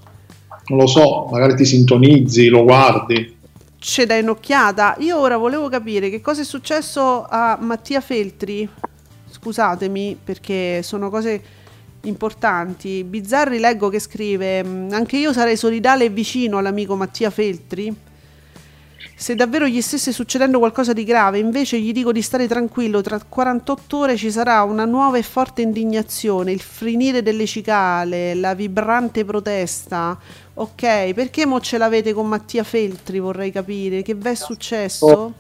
[0.68, 3.38] non lo so, magari ti sintonizzi, lo guardi.
[3.80, 4.98] C'è dai un'occhiata.
[5.00, 8.68] Io ora volevo capire che cosa è successo a Mattia Feltri.
[9.30, 11.42] Scusatemi perché sono cose
[12.04, 13.04] importanti.
[13.04, 17.92] Bizzarri leggo che scrive: "Mm, Anche io sarei solidale e vicino all'amico Mattia Feltri.
[19.16, 23.20] Se davvero gli stesse succedendo qualcosa di grave, invece gli dico di stare tranquillo, tra
[23.28, 29.24] 48 ore ci sarà una nuova e forte indignazione, il frinire delle cicale, la vibrante
[29.24, 30.18] protesta.
[30.56, 35.34] Ok, perché mo ce l'avete con Mattia Feltri, vorrei capire, che v'è successo?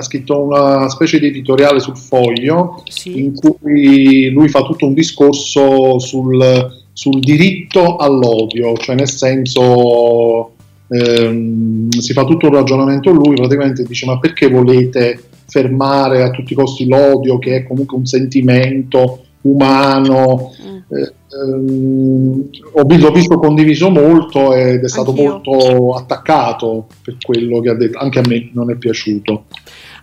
[0.00, 3.18] ha scritto una specie di editoriale sul foglio Sì.
[3.18, 10.54] in cui lui fa tutto un discorso sul, sul diritto all'odio, cioè nel senso
[10.90, 16.52] ehm, si fa tutto un ragionamento lui, praticamente dice ma perché volete fermare a tutti
[16.52, 20.52] i costi l'odio che è comunque un sentimento umano?
[20.62, 20.76] Mm.
[20.96, 25.30] Eh, ehm, ho vi- l'ho visto condiviso molto ed è stato Anch'io.
[25.30, 29.44] molto attaccato per quello che ha detto, anche a me non è piaciuto.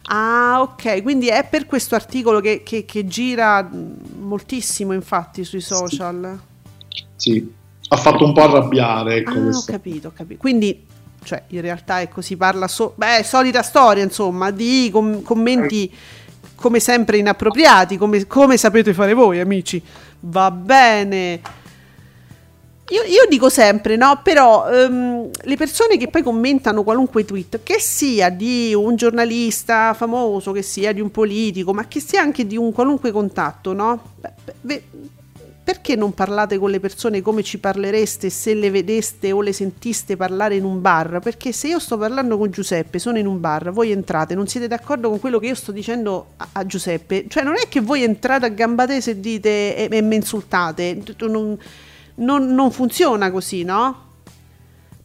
[0.10, 3.70] Ah, ok, quindi è per questo articolo che, che- che gira
[4.20, 6.40] moltissimo, infatti, sui social.
[7.18, 7.52] Sì,
[7.90, 9.16] ha fatto un po' arrabbiare.
[9.18, 10.40] Ecco, Ah, ho capito, ho capito.
[10.40, 10.86] Quindi,
[11.24, 15.92] cioè, in realtà ecco, si parla so- beh, solita storia, insomma, di com- commenti
[16.56, 19.82] come sempre inappropriati, come, come sapete fare voi, amici.
[20.22, 21.42] Va bene.
[22.90, 24.22] Io, io dico sempre, no?
[24.24, 30.54] Però ehm, le persone che poi commentano qualunque tweet, che sia di un giornalista famoso,
[30.54, 34.02] che sia di un politico, ma che sia anche di un qualunque contatto, no?
[34.16, 34.32] Beh,
[34.62, 34.84] beh,
[35.68, 40.16] perché non parlate con le persone come ci parlereste se le vedeste o le sentiste
[40.16, 41.20] parlare in un bar?
[41.20, 44.70] Perché se io sto parlando con Giuseppe, sono in un bar, voi entrate, non siete
[44.70, 48.04] d'accordo con quello che io sto dicendo a, a Giuseppe, cioè non è che voi
[48.04, 51.60] entrate a gamba tesa e dite e, e mi insultate, non,
[52.16, 54.06] non- non funziona così, no?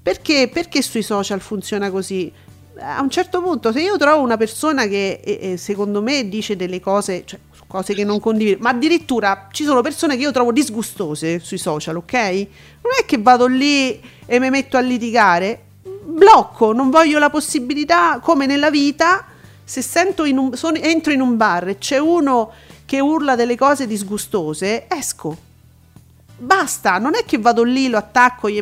[0.01, 2.33] Perché, perché sui social funziona così?
[2.79, 7.25] A un certo punto, se io trovo una persona che secondo me dice delle cose,
[7.27, 7.41] cioè
[7.73, 11.97] cose che non condivido, ma addirittura ci sono persone che io trovo disgustose sui social,
[11.97, 12.13] ok?
[12.13, 15.59] Non è che vado lì e mi metto a litigare,
[16.05, 19.25] blocco, non voglio la possibilità, come nella vita,
[19.65, 22.53] se sento in un, sono- entro in un bar e c'è uno
[22.85, 25.51] che urla delle cose disgustose, esco.
[26.37, 28.61] Basta, non è che vado lì, lo attacco, gli,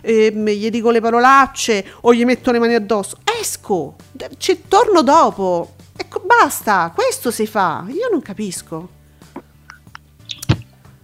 [0.00, 3.18] ehm, gli dico le parolacce o gli metto le mani addosso.
[3.40, 3.94] Esco,
[4.38, 5.74] ci torno dopo.
[6.08, 7.84] Ecco, basta, questo si fa.
[7.88, 8.88] Io non capisco.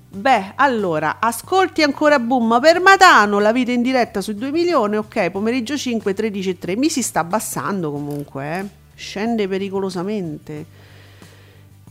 [0.09, 5.31] Beh, allora, ascolti ancora boom per Matano, la vita in diretta sui 2 milioni, ok,
[5.31, 6.77] pomeriggio 5, 13 e 3.
[6.77, 8.67] Mi si sta abbassando comunque, eh.
[8.95, 10.65] Scende pericolosamente.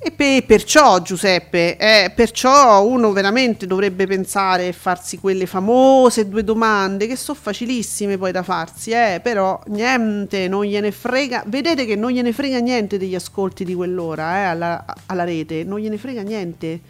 [0.06, 6.44] E pe- perciò, Giuseppe, eh, perciò uno veramente dovrebbe pensare e farsi quelle famose due
[6.44, 11.46] domande che sono facilissime poi da farsi, eh, però niente, non gliene frega.
[11.48, 15.80] Vedete che non gliene frega niente degli ascolti di quell'ora eh, alla, alla rete, non
[15.80, 16.82] gliene frega niente.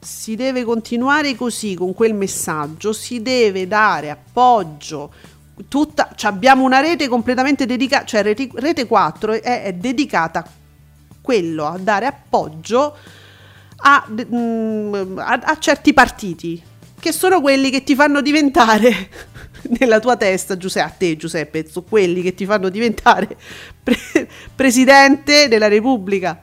[0.00, 5.12] Si deve continuare così con quel messaggio, si deve dare appoggio.
[5.68, 10.48] Tutta, cioè abbiamo una rete completamente dedicata, cioè rete, rete 4 è, è dedicata
[11.28, 12.96] quello, a dare appoggio
[13.80, 16.62] a, mm, a- a certi partiti,
[16.98, 19.10] che sono quelli che ti fanno diventare
[19.78, 23.28] nella tua testa, Giuseppe, a te Giuseppe, sono quelli che ti fanno diventare
[23.84, 26.40] pre- presidente della Repubblica.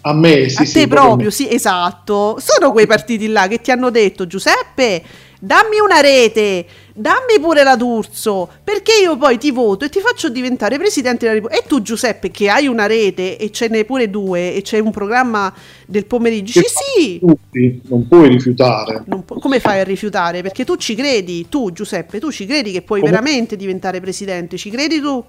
[0.00, 2.38] A me, sì, a sì, te proprio, sì, esatto.
[2.40, 5.02] Sono quei partiti là che ti hanno detto, Giuseppe,
[5.40, 10.28] dammi una rete, dammi pure la D'Urso, perché io poi ti voto e ti faccio
[10.28, 11.62] diventare presidente della Repubblica.
[11.62, 14.90] E tu, Giuseppe, che hai una rete e ce n'è pure due e c'è un
[14.90, 15.52] programma
[15.86, 17.18] del pomeriggio, dici sì.
[17.20, 19.02] Tutti, non puoi rifiutare.
[19.06, 20.42] Non pu- come fai a rifiutare?
[20.42, 24.56] Perché tu ci credi, tu Giuseppe, tu ci credi che puoi Come- veramente diventare presidente,
[24.56, 25.24] ci credi tu?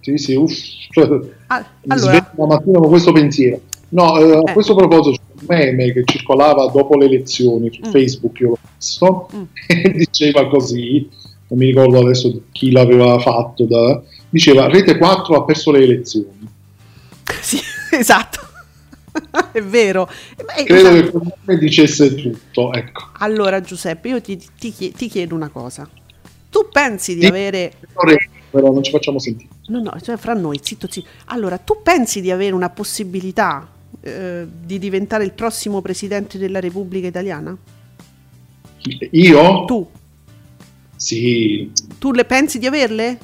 [0.00, 0.52] Sì, sì, uff,
[0.90, 1.06] cioè,
[1.46, 3.60] Ah, mi allora, sveglio la mattina con questo pensiero.
[3.90, 4.52] No, eh, a Eh.
[4.52, 5.21] questo proposito
[5.56, 7.90] meme che circolava dopo le elezioni su Mm.
[7.90, 9.42] Facebook, io l'ho visto, Mm.
[9.68, 11.08] e diceva così,
[11.48, 16.48] non mi ricordo adesso chi l'aveva fatto, da- diceva Rete 4 ha perso le elezioni.
[17.40, 17.58] sì,
[17.92, 18.40] esatto.
[19.52, 20.08] È vero.
[20.36, 21.18] Beh, Credo esatto.
[21.20, 23.08] che meme dicesse tutto, ecco.
[23.18, 25.86] Allora, Giuseppe, io ti, ti ti chiedo una cosa.
[26.50, 27.26] Tu pensi di Sì.
[27.26, 27.72] avere.
[28.50, 29.48] Però non ci facciamo sentire.
[29.66, 31.08] No, no, cioè fra noi, zitto, zitto.
[31.26, 33.66] Allora, tu pensi di avere una possibilità
[34.02, 37.56] eh, di diventare il prossimo presidente della Repubblica Italiana?
[39.12, 39.64] Io?
[39.64, 39.88] Tu,
[40.96, 43.18] Sì, tu le pensi di averle?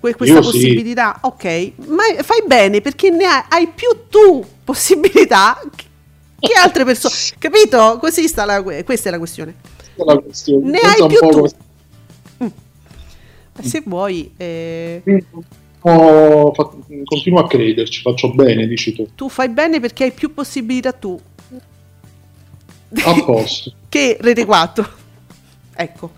[0.00, 0.50] Que- questa Io sì.
[0.50, 1.18] possibilità?
[1.22, 5.60] Ok, ma fai bene perché ne hai, hai più tu possibilità
[6.40, 7.14] che altre persone.
[7.38, 7.98] Capito?
[8.00, 9.54] Così sta la, que- questa è la questione.
[9.94, 10.70] questa è la questione.
[10.70, 11.28] Ne Pensa hai più tu.
[11.28, 11.50] come-
[13.62, 15.02] Se vuoi, eh,
[15.82, 19.08] Ho fatto- continuo a crederci, faccio bene, dici tu.
[19.14, 21.18] tu fai bene perché hai più possibilità tu.
[23.04, 23.72] A posto.
[23.88, 24.88] che Rete 4.
[25.74, 26.10] Ecco,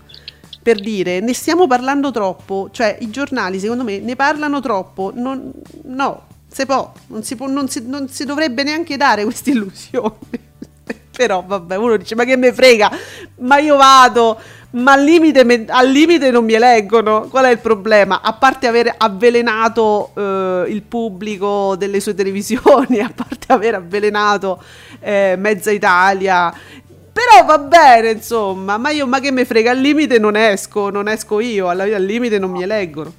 [0.61, 5.51] per dire, ne stiamo parlando troppo, cioè i giornali secondo me ne parlano troppo, non,
[5.83, 10.43] no, se può, non si, può, non, si, non si dovrebbe neanche dare questa illusione.
[11.15, 12.91] Però vabbè, uno dice, ma che me frega,
[13.39, 14.39] ma io vado,
[14.75, 18.21] ma al limite, al limite non mi eleggono, qual è il problema?
[18.21, 24.61] A parte aver avvelenato eh, il pubblico delle sue televisioni, a parte aver avvelenato
[24.99, 26.53] eh, mezza Italia,
[27.15, 31.07] però va bene, insomma, ma io ma che me frega, al limite non esco, non
[31.07, 33.13] esco io, alla- al limite non mi eleggono.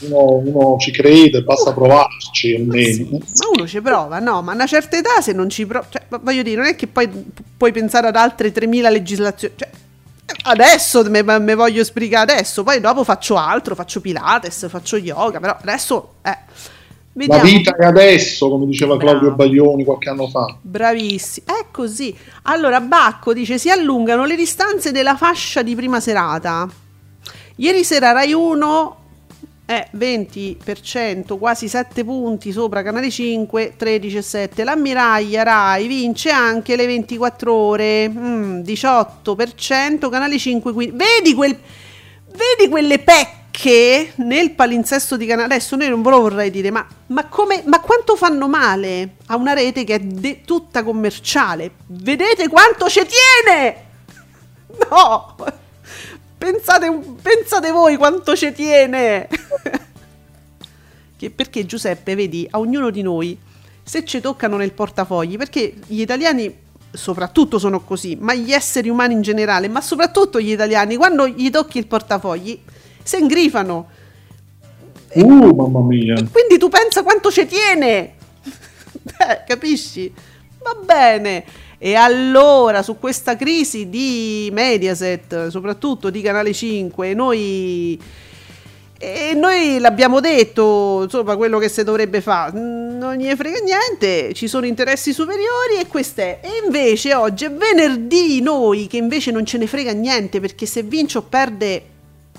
[0.00, 3.08] Uno, uno ci crede, basta provarci almeno.
[3.10, 6.02] Ma uno ci prova, no, ma a una certa età se non ci prova, cioè,
[6.08, 7.24] ma voglio dire, non è che poi pu-
[7.56, 9.68] puoi pensare ad altre 3000 legislazioni, cioè,
[10.42, 15.56] adesso me, me voglio sbrigare adesso, poi dopo faccio altro, faccio pilates, faccio yoga, però
[15.60, 16.38] adesso, eh,
[17.12, 17.42] Vediamo.
[17.42, 19.36] La vita è adesso, come diceva Claudio Bravo.
[19.36, 20.56] Baglioni qualche anno fa.
[20.60, 22.16] Bravissimi, è così.
[22.42, 26.68] Allora, Bacco dice: si allungano le distanze della fascia di prima serata.
[27.56, 28.99] Ieri sera Rai 1
[29.70, 34.64] è 20%, quasi 7 punti sopra Canale 5, 13,7.
[34.64, 41.56] L'ammiraglia Rai vince anche le 24 ore, mm, 18%, Canale 5, quindi vedi, quel,
[42.32, 45.54] vedi quelle pecche nel palinsesto di Canale.
[45.54, 49.36] Adesso noi non ve lo vorrei dire, ma, ma, come, ma quanto fanno male a
[49.36, 51.74] una rete che è de- tutta commerciale?
[51.86, 53.76] Vedete quanto ci tiene?
[54.90, 55.36] No!
[56.40, 59.28] Pensate, pensate voi quanto ci tiene!
[61.14, 63.38] che perché Giuseppe, vedi, a ognuno di noi,
[63.82, 66.56] se ci toccano nel portafogli, perché gli italiani
[66.90, 71.50] soprattutto sono così, ma gli esseri umani in generale, ma soprattutto gli italiani, quando gli
[71.50, 72.58] tocchi il portafogli,
[73.02, 73.88] si ingrifano.
[75.12, 76.14] Uh, mamma mia.
[76.14, 78.14] Quindi tu pensa quanto ci tiene!
[79.02, 80.10] Beh, capisci?
[80.62, 81.44] Va bene.
[81.82, 87.98] E allora su questa crisi di Mediaset, soprattutto di Canale 5, noi,
[88.98, 94.46] e noi l'abbiamo detto, insomma, quello che si dovrebbe fare, non gli frega niente, ci
[94.46, 96.40] sono interessi superiori e questo è.
[96.42, 100.82] E invece oggi è venerdì noi che invece non ce ne frega niente perché se
[100.82, 101.82] vince o perde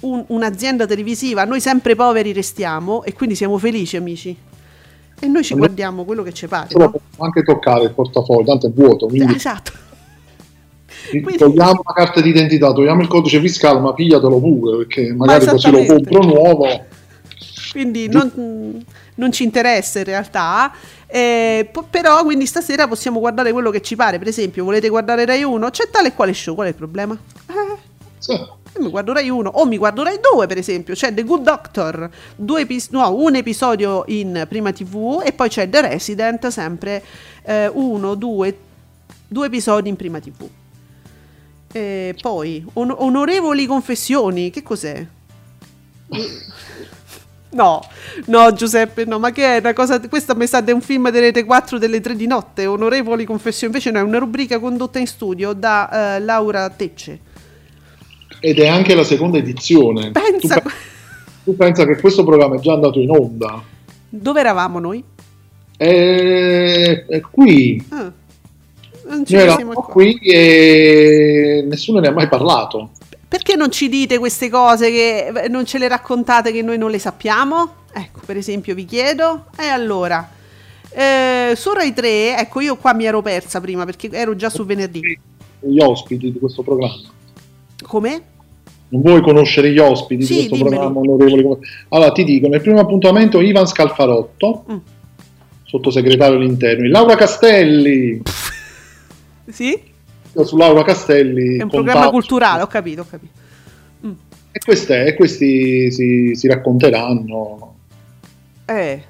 [0.02, 4.38] un- un'azienda televisiva, noi sempre poveri restiamo e quindi siamo felici amici.
[5.24, 6.92] E noi ci guardiamo quello che ci pare, Però no?
[6.92, 9.72] possiamo anche toccare il portafoglio, tanto è vuoto, quindi Esatto.
[11.38, 15.86] togliamo la carta d'identità, togliamo il codice fiscale, ma pigliatelo pure, perché magari così lo
[15.86, 16.68] compro nuovo.
[17.72, 18.84] Quindi non,
[19.16, 20.74] non ci interessa in realtà.
[21.08, 24.18] Eh, po- però quindi stasera possiamo guardare quello che ci pare.
[24.18, 25.70] Per esempio, volete guardare Rai 1?
[25.70, 26.56] C'è tale e quale show?
[26.56, 27.18] Qual è il problema?
[27.48, 28.40] Eh, Sì.
[28.82, 30.94] Mi guardo Rai 1 o mi guardo Rai 2 per esempio.
[30.94, 35.70] C'è The Good Doctor, due epis- no, un episodio in prima TV e poi c'è
[35.70, 37.04] The Resident, sempre
[37.44, 38.58] eh, uno, due,
[39.28, 40.48] due episodi in prima TV.
[41.72, 45.06] E poi, on- onorevoli confessioni, che cos'è?
[47.54, 47.82] No,
[48.28, 51.26] no Giuseppe, no, ma che è una cosa, questa mi sa di un film delle
[51.28, 55.08] Rete 4 delle 3 di notte, onorevoli confessioni, invece no, è una rubrica condotta in
[55.08, 57.20] studio da eh, Laura Tecce.
[58.42, 60.12] Ed è anche la seconda edizione.
[60.12, 60.70] Pensa, Tu,
[61.46, 63.62] tu pensa che questo programma è già andato in onda?
[64.14, 65.02] dove eravamo noi?
[65.78, 67.84] È, è qui.
[67.89, 68.12] Ah,
[69.08, 69.84] non ci siamo eravamo qua.
[69.86, 72.89] qui e nessuno ne ha mai parlato.
[73.28, 76.92] Perché non ci dite queste cose che eh, non ce le raccontate che noi non
[76.92, 77.76] le sappiamo?
[77.94, 79.46] Ecco, per esempio, vi chiedo.
[79.58, 80.30] E allora,
[80.89, 84.66] eh, su Rai 3, ecco, io qua mi ero persa prima perché ero già su
[84.66, 85.00] venerdì.
[85.62, 87.10] Gli ospiti di questo programma.
[87.84, 88.22] Come?
[88.92, 90.76] Non vuoi conoscere gli ospiti Sì, di questo dimmeli.
[90.76, 91.44] programma onorevoli?
[91.44, 91.58] come-
[91.89, 94.78] Allora ti dico, nel primo appuntamento Ivan Scalfarotto, Mm.
[95.66, 98.22] sottosegretario all'interno, Laura Castelli,
[99.50, 99.80] Sì?
[100.44, 101.58] Su Laura Castelli.
[101.58, 103.39] È un contavo- programma culturale, ho capito, ho capito.
[104.54, 107.76] E, queste, e questi si, si racconteranno.
[108.66, 109.02] Eh,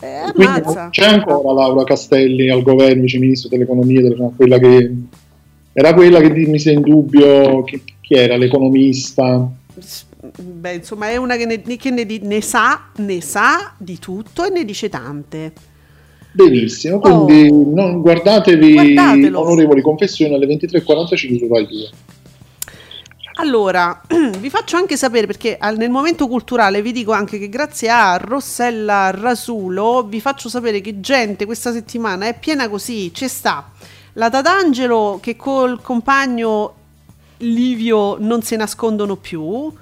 [0.00, 4.94] eh Quindi c'è ancora Laura Castelli al governo, viceministro dell'economia, delle- quella che
[5.74, 9.48] era quella che mise in dubbio chi, chi era l'economista.
[10.38, 14.50] Beh, insomma, è una che, ne, che ne ne sa, ne sa di tutto e
[14.50, 15.52] ne dice tante.
[16.30, 17.72] Benissimo, quindi Oh.
[17.74, 19.40] non, guardatevi Guardatelo.
[19.40, 21.90] onorevoli confessioni alle 23.45 su Rai 2.
[23.38, 24.00] Allora,
[24.38, 29.10] vi faccio anche sapere perché nel momento culturale vi dico anche che grazie a Rossella
[29.10, 33.72] Rasulo vi faccio sapere che gente questa settimana è piena così, c'è sta
[34.12, 36.74] la Tatangelo che col compagno
[37.38, 39.72] Livio non si nascondono più.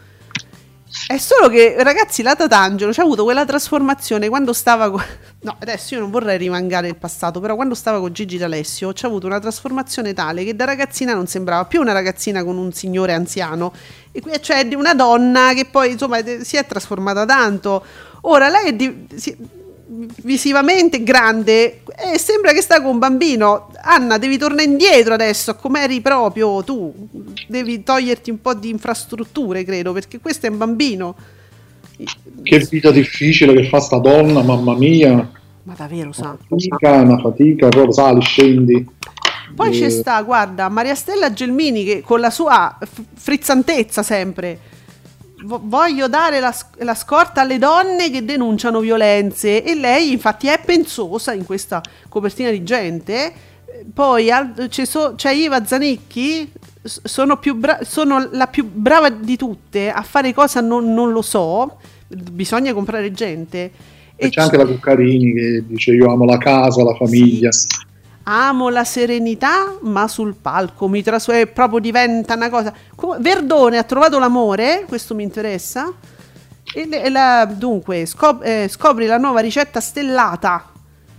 [1.08, 5.02] È solo che, ragazzi, la Tatangelo c'ha avuto quella trasformazione quando stava con...
[5.44, 9.06] No, adesso io non vorrei rimangare il passato, però quando stava con Gigi D'Alessio c'ha
[9.08, 13.12] avuto una trasformazione tale che da ragazzina non sembrava più una ragazzina con un signore
[13.12, 13.74] anziano,
[14.10, 17.84] e qui- cioè di una donna che poi, insomma, si è trasformata tanto.
[18.22, 19.36] Ora lei è di- si-
[19.86, 21.82] visivamente grande
[22.12, 23.70] e sembra che sta con un bambino.
[23.82, 26.92] Anna, devi tornare indietro adesso, come eri proprio tu.
[27.46, 31.14] Devi toglierti un po' di infrastrutture, credo, perché questo è un bambino.
[32.42, 35.30] Che vita difficile che fa sta donna, mamma mia.
[35.62, 36.36] Ma davvero, sa.
[36.48, 38.86] Fatica, una fatica, proprio sali, scendi.
[39.54, 42.76] Poi Eh, c'è sta, guarda, Maria Stella Gelmini che con la sua
[43.14, 44.58] frizzantezza sempre
[45.44, 51.32] voglio dare la, la scorta alle donne che denunciano violenze e lei infatti è pensosa
[51.32, 53.32] in questa copertina di gente.
[53.92, 56.50] Poi al- c'è, so- c'è Iva Zanicchi,
[56.82, 61.22] sono, più bra- sono la più brava di tutte a fare cosa non, non lo
[61.22, 63.70] so, bisogna comprare gente.
[64.16, 67.50] E c'è anche la Cuccarini che dice io amo la casa, la famiglia.
[68.26, 72.72] Amo la serenità, ma sul palco mi trasforma proprio diventa una cosa.
[73.18, 75.92] Verdone ha trovato l'amore, questo mi interessa.
[76.74, 80.70] E e la- dunque, scop- eh, scopri la nuova ricetta stellata.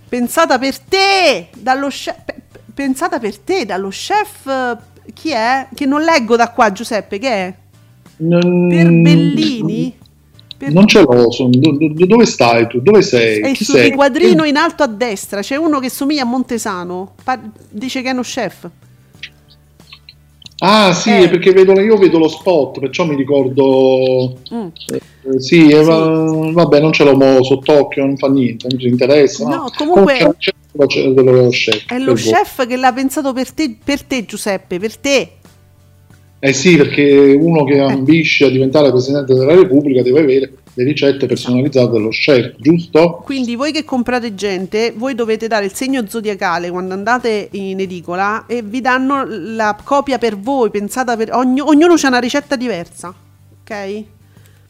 [0.08, 2.16] Pensata per te dallo chef.
[2.24, 4.46] pe- pe- pensata per te dallo chef.
[4.46, 4.76] eh,
[5.14, 5.68] Chi è?
[5.72, 7.54] Che non leggo da qua, Giuseppe, che è?
[8.18, 9.96] Non, Per Bellini?
[10.58, 12.80] Per- Non ce l'ho, son- do- do- dove stai tu?
[12.80, 13.40] Dove sei?
[13.40, 13.90] È Chi sul sei?
[13.90, 15.40] riquadrino in alto a destra.
[15.42, 17.12] C'è uno che somiglia a Montesano.
[17.22, 17.38] Pa-
[17.70, 18.68] dice che è uno chef.
[20.58, 21.24] Ah sì, Eh.
[21.24, 24.38] è perché vedo, io vedo lo spot, perciò mi ricordo...
[24.54, 24.66] Mm.
[25.34, 28.86] eh, sì, eh, va- vabbè, non ce l'ho mo sott'occhio, non fa niente, non ci
[28.88, 29.46] interessa.
[29.46, 30.54] No, comunque- c'è-
[30.86, 31.84] c'è dello- dello chef.
[31.86, 35.32] È lo chef che l'ha pensato per te, per te, Giuseppe, per te.
[36.38, 41.26] Eh sì, perché uno che ambisce a diventare Presidente della Repubblica deve avere le ricette
[41.26, 43.22] personalizzate dello chef, giusto?
[43.24, 48.44] Quindi voi che comprate gente, voi dovete dare il segno zodiacale quando andate in edicola
[48.46, 53.14] e vi danno la copia per voi, pensata per ogni- ognuno c'ha una ricetta diversa.
[53.62, 54.02] Ok?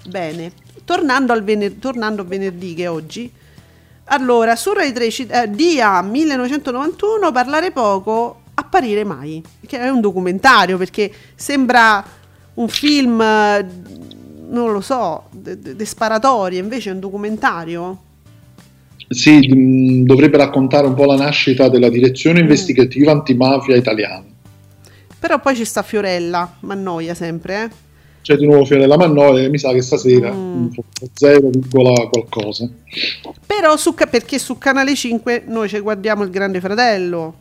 [0.09, 0.53] Bene.
[0.85, 3.29] Tornando, al vener- tornando a venerdì che è oggi.
[4.05, 10.01] Allora, su Rai 3 ci- eh, DIA 1991 parlare poco, apparire mai, che è un
[10.01, 12.05] documentario perché sembra
[12.55, 13.19] un film
[14.49, 18.01] non lo so, de sparatorie, invece è un documentario.
[19.09, 21.93] Sì, mh, dovrebbe raccontare un po' la nascita della Mm.
[21.93, 24.25] direzione investigativa antimafia italiana.
[25.19, 27.85] Però poi ci sta Fiorella, ma annoia sempre, eh.
[28.23, 30.65] C'è di nuovo Fiorella Mannoia mi sa che stasera Mm.
[30.65, 30.71] mh,
[31.13, 32.69] 0, qualcosa.
[33.47, 37.35] Però su, perché su Canale 5 noi ci guardiamo il Grande Fratello.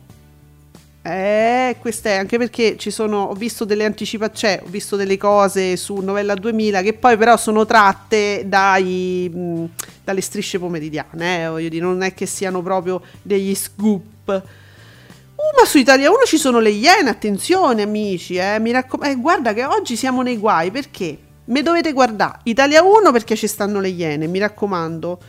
[1.08, 5.76] Eh, queste è anche perché ci sono, ho visto delle anticipazioni, ho visto delle cose
[5.76, 9.66] su Novella 2000 che poi però sono tratte dai, mh,
[10.02, 14.02] dalle strisce pomeridiane, eh, voglio dire, non è che siano proprio degli scoop.
[14.26, 19.14] Uh, ma su Italia 1 ci sono le Iene, attenzione amici, eh, mi raccom- eh,
[19.14, 21.16] guarda che oggi siamo nei guai, perché?
[21.44, 25.20] Me dovete guardare, Italia 1 perché ci stanno le Iene, mi raccomando,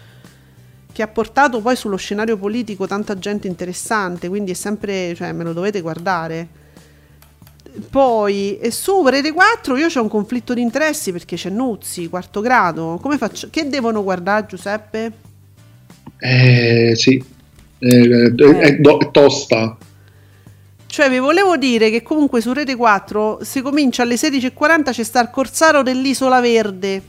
[0.98, 5.44] che ha portato poi sullo scenario politico tanta gente interessante, quindi è sempre, cioè me
[5.44, 6.48] lo dovete guardare.
[7.88, 12.42] Poi, e su Rete 4 io ho un conflitto di interessi perché c'è Nuzzi, quarto
[12.42, 13.50] grado, come faccio?
[13.52, 15.12] Che devono guardare Giuseppe?
[16.18, 17.24] Eh sì,
[17.78, 19.78] Eh, è, è do- è tosta.
[20.88, 25.22] Cioè, vi volevo dire che comunque su Rete 4 si comincia alle 16.40 c'è sta
[25.22, 27.02] il Corsaro dell'Isola Verde.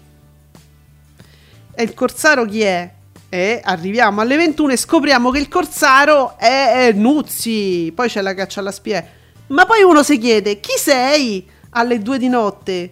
[1.75, 2.97] E il Corsaro chi è?
[3.31, 7.93] E arriviamo alle 21 e scopriamo che il Corsaro è, Nuzzi.
[7.95, 9.07] Poi c'è la caccia alla spia.
[9.49, 12.91] Ma poi uno si chiede, chi sei alle 2 di notte?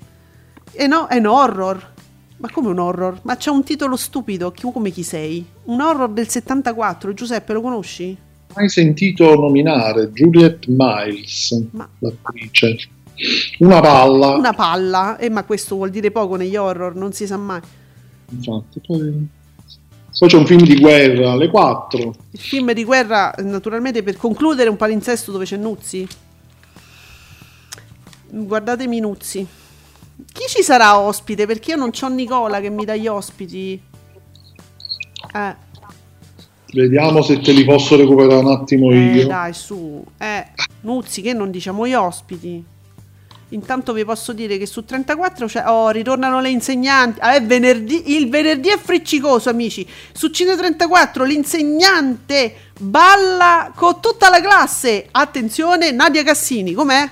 [0.73, 1.95] E no, è un horror.
[2.39, 3.21] Ma come un horror?
[3.23, 5.45] Ma c'è un titolo stupido, come chi sei?
[5.65, 8.17] Un horror del 74, Giuseppe, lo conosci?
[8.55, 12.77] Mai sentito nominare Juliette Miles, Ma- l'attrice.
[13.61, 14.37] Una palla.
[14.37, 17.61] Una palla, eh, ma questo vuol dire poco negli horror, non si sa mai.
[18.31, 19.29] Infatti, poi...
[20.19, 22.15] poi c'è un film di guerra alle 4.
[22.31, 26.07] Il film di guerra, naturalmente, per concludere un palinsesto dove c'è Nuzzi.
[28.29, 29.47] Guardatemi Nuzzi.
[30.33, 31.47] Chi ci sarà ospite?
[31.47, 33.81] Perché io non c'ho Nicola che mi dà gli ospiti.
[35.35, 35.55] Eh,
[36.73, 39.27] Vediamo se te li posso recuperare un attimo eh, io.
[39.27, 40.05] dai, su.
[40.19, 40.47] Eh,
[40.81, 42.65] Nuzzi, che non diciamo gli ospiti.
[43.51, 47.21] Intanto vi posso dire che su 34 c'è, oh, ritornano le insegnanti.
[47.21, 49.87] Ah, venerdì, il venerdì è friccicoso, amici.
[50.13, 55.07] Su Cine 34 l'insegnante balla con tutta la classe.
[55.13, 57.09] Attenzione, Nadia Cassini, com'è?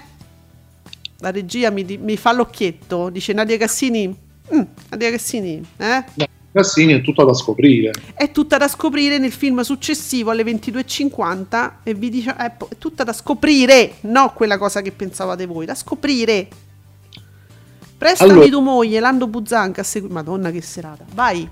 [1.19, 4.23] La regia mi, mi fa l'occhietto, dice Nadia Cassini.
[4.53, 6.05] Mm, Nadia Cassini, eh?
[6.15, 7.91] No, Cassini è tutta da scoprire.
[8.15, 13.03] È tutta da scoprire nel film successivo alle 22.50 e vi dice è, è tutta
[13.03, 16.47] da scoprire, no quella cosa che pensavate voi, da scoprire.
[17.99, 21.05] Prestami Allora- tu moglie, Lando Buzzanca a segui- Madonna che serata.
[21.13, 21.49] Vai.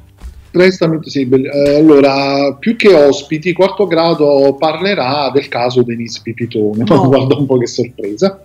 [0.53, 6.84] Prestami, sì, eh, allora, più che ospiti, quarto grado parlerà del caso Denise Pipitone.
[6.92, 7.09] No.
[7.09, 8.40] Guarda un po' che sorpresa.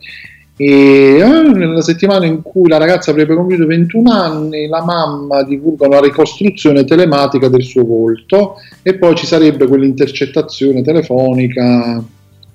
[0.59, 5.85] E eh, nella settimana in cui la ragazza avrebbe compiuto 21 anni, la mamma divulga
[5.85, 12.03] una ricostruzione telematica del suo volto e poi ci sarebbe quell'intercettazione telefonica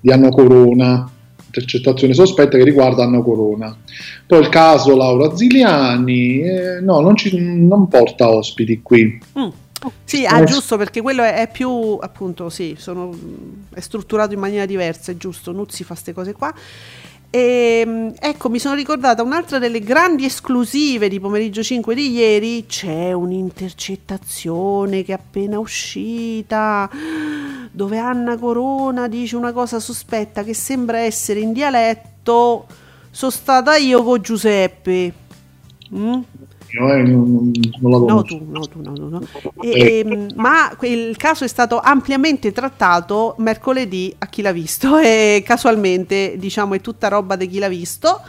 [0.01, 1.09] di Anno Corona,
[1.47, 3.77] intercettazione sospetta che riguarda Anno Corona.
[4.27, 9.21] Poi il caso Laura Ziliani, eh, no, non, ci- non porta ospiti qui.
[9.39, 9.49] Mm.
[10.05, 13.11] Sì, ah, giusto perché quello è, è più appunto, sì, sono,
[13.75, 15.53] è strutturato in maniera diversa, è giusto.
[15.53, 16.55] Nuzzi fa queste cose qua.
[17.35, 22.67] E E, ecco, mi sono ricordata un'altra delle grandi esclusive di pomeriggio 5 di ieri.
[22.67, 26.89] C'è un'intercettazione che è appena uscita
[27.71, 32.67] dove Anna Corona dice una cosa sospetta che sembra essere in dialetto.
[33.11, 35.13] Sono stata io con Giuseppe.
[35.95, 36.21] Mm?
[36.73, 37.51] Io, eh, non,
[37.81, 38.25] non la No, conosco.
[38.25, 39.21] tu, no, tu, no, no, no.
[39.63, 45.43] E- ehm, ma il caso è stato ampiamente trattato mercoledì a chi l'ha visto e
[45.45, 48.21] casualmente, diciamo, è tutta roba di chi l'ha visto.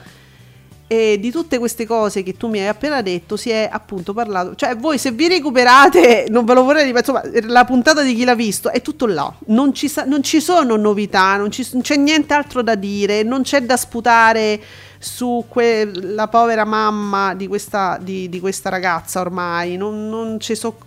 [0.94, 4.54] E di tutte queste cose che tu mi hai appena detto si è appunto parlato.
[4.54, 8.24] Cioè, voi se vi recuperate, non ve lo vorrei dire, insomma, la puntata di chi
[8.24, 9.34] l'ha visto è tutto là.
[9.48, 13.24] Non ci, sa- non ci sono novità, non, ci- non c'è niente altro da dire,
[13.24, 14.62] non c'è da sputare
[15.00, 19.78] su que- la povera mamma di questa, di, di questa ragazza ormai.
[19.78, 20.78] Non, non so-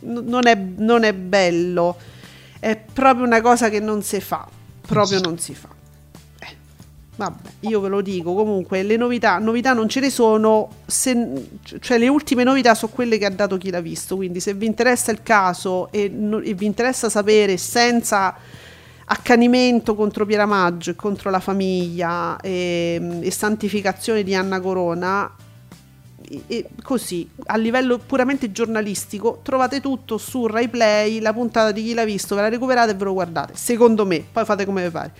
[0.00, 1.96] non è, non è bello.
[2.58, 4.44] È proprio una cosa che non si fa.
[4.84, 5.68] Proprio non si fa.
[7.14, 11.48] Vabbè, io ve lo dico, comunque le novità, novità non ce ne sono, se-
[11.78, 14.64] cioè le ultime novità sono quelle che ha dato chi l'ha visto, quindi se vi
[14.64, 18.34] interessa il caso e, e vi interessa sapere senza
[19.04, 25.30] accanimento contro Pieramaggio e contro la famiglia e, e santificazione di Anna Corona,
[26.46, 31.92] e- così a livello puramente giornalistico trovate tutto su Rai Play, la puntata di chi
[31.92, 34.90] l'ha visto, ve la recuperate e ve lo guardate, secondo me, poi fate come vi
[34.90, 35.12] pare.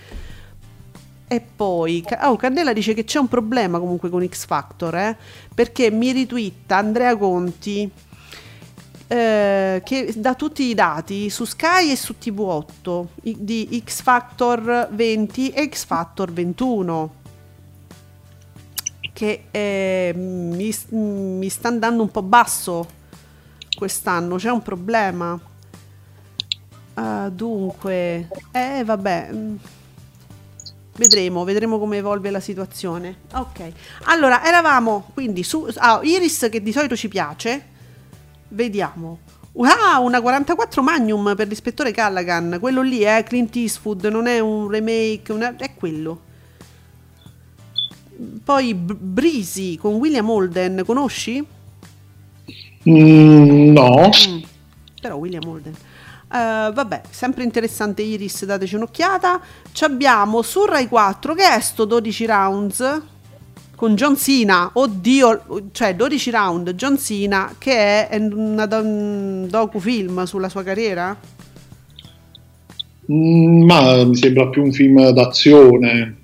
[1.33, 5.17] E poi, oh, Candela dice che c'è un problema comunque con X Factor, eh,
[5.55, 7.91] perché mi ritwitta Andrea Conti
[9.07, 14.89] eh, che dà tutti i dati su Sky e su TV8 i- di X Factor
[14.93, 17.15] 20 e X Factor 21
[19.15, 22.87] che eh, mi, mi sta andando un po' basso
[23.75, 25.41] quest'anno, c'è un problema.
[26.95, 29.57] Ah, dunque, eh vabbè, mm,
[30.97, 33.17] vedremo, vedremo come evolve la situazione.
[33.35, 33.73] Ok,
[34.05, 37.67] allora eravamo quindi su ah, Iris che di solito ci piace,
[38.49, 39.19] vediamo.
[39.59, 44.69] Ah, una 44 Magnum per l'ispettore Callaghan, quello lì è Clint Eastwood, non è un
[44.69, 46.21] remake, una- è quello.
[48.45, 51.45] Poi B- Breezy con William Holden, conosci?
[52.89, 54.39] Mm, no, Mm,
[55.01, 55.75] però William Holden.
[56.33, 59.39] Eh, vabbè, sempre interessante Iris, dateci un'occhiata.
[59.71, 63.03] Ci abbiamo su Rai 4 che è sto 12 rounds
[63.77, 64.71] con John Cena.
[64.73, 71.15] Oddio, cioè 12 round John Cena che è una un docufilm sulla sua carriera.
[73.13, 76.17] Mm, ma mi sembra più un film d'azione.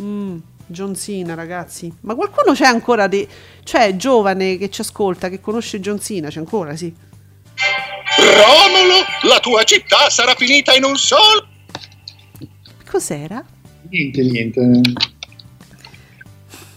[0.00, 0.36] Mm,
[0.66, 1.92] John Cena, ragazzi.
[2.02, 3.26] Ma qualcuno c'è ancora di
[3.64, 6.94] cioè giovane che ci ascolta, che conosce John Cena, c'è ancora, sì.
[8.34, 11.46] Romolo, la tua città sarà finita in un solo.
[12.90, 13.44] Cos'era?
[13.88, 14.60] Niente, niente.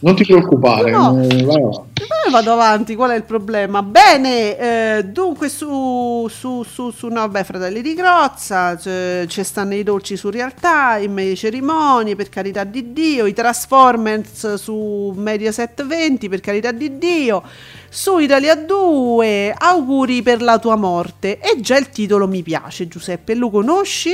[0.02, 0.92] Non ti preoccupare.
[0.92, 1.22] No.
[1.22, 1.62] eh, vai.
[1.62, 3.84] Eh, vado avanti, qual è il problema?
[3.84, 9.84] Bene, eh, dunque su, su, su, su no, beh, Fratelli di Grozza, ci stanno i
[9.84, 16.30] dolci su Real Time, le cerimonie, per carità di Dio, i Transformers su Mediaset 20,
[16.30, 17.44] per carità di Dio,
[17.90, 21.40] su Italia 2, auguri per la tua morte.
[21.40, 24.12] E già il titolo mi piace, Giuseppe, lo conosci?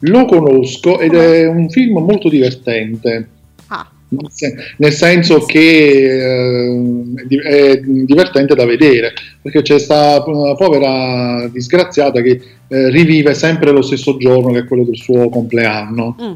[0.00, 3.28] Lo conosco ed è un film molto divertente.
[3.68, 9.78] Ah, Nel sen- Nel senso che eh, è di- è divertente da vedere perché c'è
[9.78, 14.96] sta una povera disgraziata che eh, rivive sempre lo stesso giorno che è quello del
[14.96, 16.32] suo compleanno mm.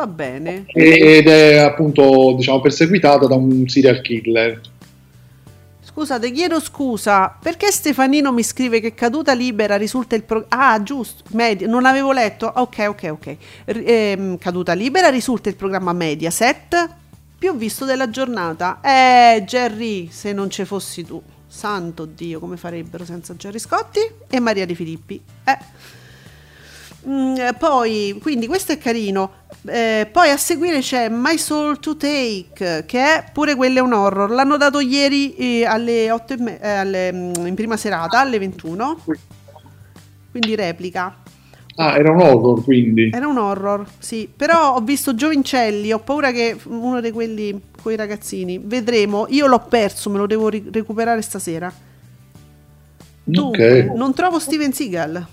[0.00, 0.64] Va bene.
[0.72, 4.58] ed è appunto diciamo perseguitata da un serial killer.
[5.82, 10.72] Scusate, chiedo scusa, perché Stefanino mi scrive che caduta libera risulta il programma...
[10.72, 12.50] Ah, giusto, media, non avevo letto.
[12.50, 13.36] Ok, ok, ok.
[13.66, 16.88] R- ehm, caduta libera risulta il programma Mediaset
[17.38, 18.80] più visto della giornata.
[18.82, 21.20] Eh, Jerry, se non ci fossi tu.
[21.46, 25.20] Santo Dio, come farebbero senza Jerry Scotti e Maria Di Filippi.
[25.44, 25.58] Eh.
[27.08, 29.32] Mm, eh, poi, quindi questo è carino.
[29.66, 33.92] Eh, poi a seguire c'è My Soul to Take, che è pure quello è un
[33.94, 34.30] horror.
[34.30, 38.38] L'hanno dato ieri eh, alle 8 e me- eh, alle, mm, in prima serata alle
[38.38, 38.98] 21.
[40.30, 41.16] Quindi replica.
[41.76, 43.10] Ah, era un horror quindi.
[43.12, 44.28] Era un horror, sì.
[44.34, 48.60] Però ho visto Giovincelli, ho paura che uno di quelli con i ragazzini.
[48.62, 49.26] Vedremo.
[49.30, 51.72] Io l'ho perso, me lo devo ri- recuperare stasera.
[53.24, 53.96] Dunque, Ok.
[53.96, 55.26] non trovo Steven Seagal.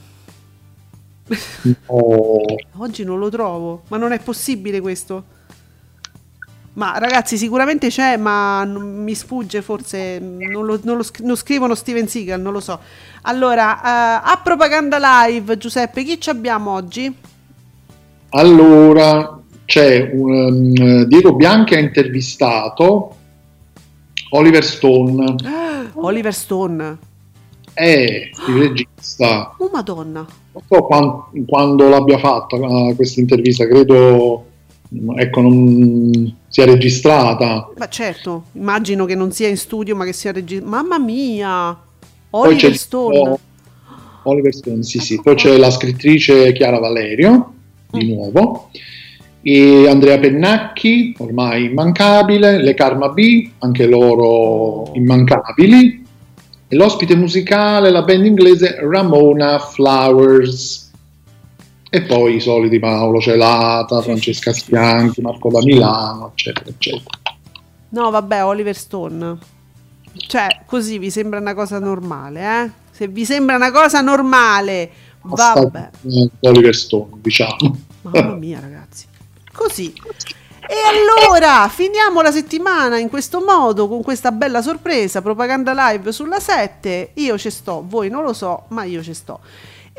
[1.87, 2.43] Oh,
[2.77, 5.35] Oggi non lo trovo, ma non è possibile questo.
[6.73, 10.19] Ma ragazzi, sicuramente c'è, ma non- mi sfugge forse.
[10.19, 12.79] Non, lo, non lo non scrivono Steven Seagal, non lo so.
[13.23, 17.13] Allora, eh, a propaganda live, Giuseppe, chi ci abbiamo oggi?
[18.29, 20.31] Allora, c'è un,
[20.79, 23.15] um, Diego Bianchi ha intervistato
[24.31, 25.35] Oliver Stone,
[25.93, 26.97] Oliver Stone.
[27.77, 29.53] È il regista.
[29.59, 30.25] Oh madonna.
[30.53, 34.45] Non so quan- quando l'abbia fatta uh, questa intervista, credo
[35.15, 37.69] ecco, non sia registrata.
[37.77, 40.71] Ma certo, immagino che non sia in studio ma che sia registrato.
[40.71, 41.77] Mamma mia.
[42.29, 43.39] Poi c'è Oliver Stone.
[44.23, 45.21] Oliver Stone, sì, sì.
[45.21, 47.53] Poi c'è la scrittrice Chiara Valerio,
[47.91, 48.71] di nuovo,
[49.41, 56.05] e Andrea Pennacchi, ormai immancabile, le Karma B, anche loro immancabili,
[56.67, 60.85] e l'ospite musicale, la band inglese Ramona Flowers.
[61.89, 67.17] E poi i soliti Paolo Celata, Francesca Schianchi, Marco da Milano, eccetera, eccetera.
[67.89, 69.37] No, vabbè, Oliver Stone.
[70.11, 72.71] Cioè, così vi sembra una cosa normale, eh?
[72.91, 74.91] Se vi sembra una cosa normale,
[75.21, 75.89] vabbè.
[76.41, 77.77] Oliver Stone, diciamo.
[78.01, 79.05] Mamma mia, ragazzi.
[79.53, 79.93] Così.
[80.69, 86.39] E allora finiamo la settimana in questo modo, con questa bella sorpresa, propaganda live sulla
[86.39, 87.11] 7.
[87.15, 89.39] Io ci sto, voi non lo so, ma io ci sto.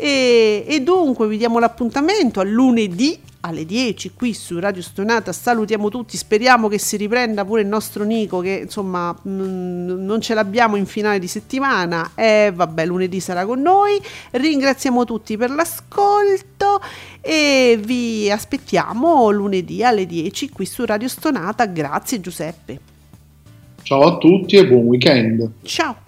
[0.00, 5.32] E, e dunque vi diamo l'appuntamento a lunedì alle 10 qui su Radio Stonata.
[5.32, 10.34] Salutiamo tutti, speriamo che si riprenda pure il nostro Nico che insomma mm, non ce
[10.34, 12.12] l'abbiamo in finale di settimana.
[12.14, 14.00] E vabbè, lunedì sarà con noi.
[14.32, 16.80] Ringraziamo tutti per l'ascolto
[17.20, 21.66] e vi aspettiamo lunedì alle 10 qui su Radio Stonata.
[21.66, 22.80] Grazie Giuseppe.
[23.82, 25.50] Ciao a tutti e buon weekend.
[25.62, 26.07] Ciao.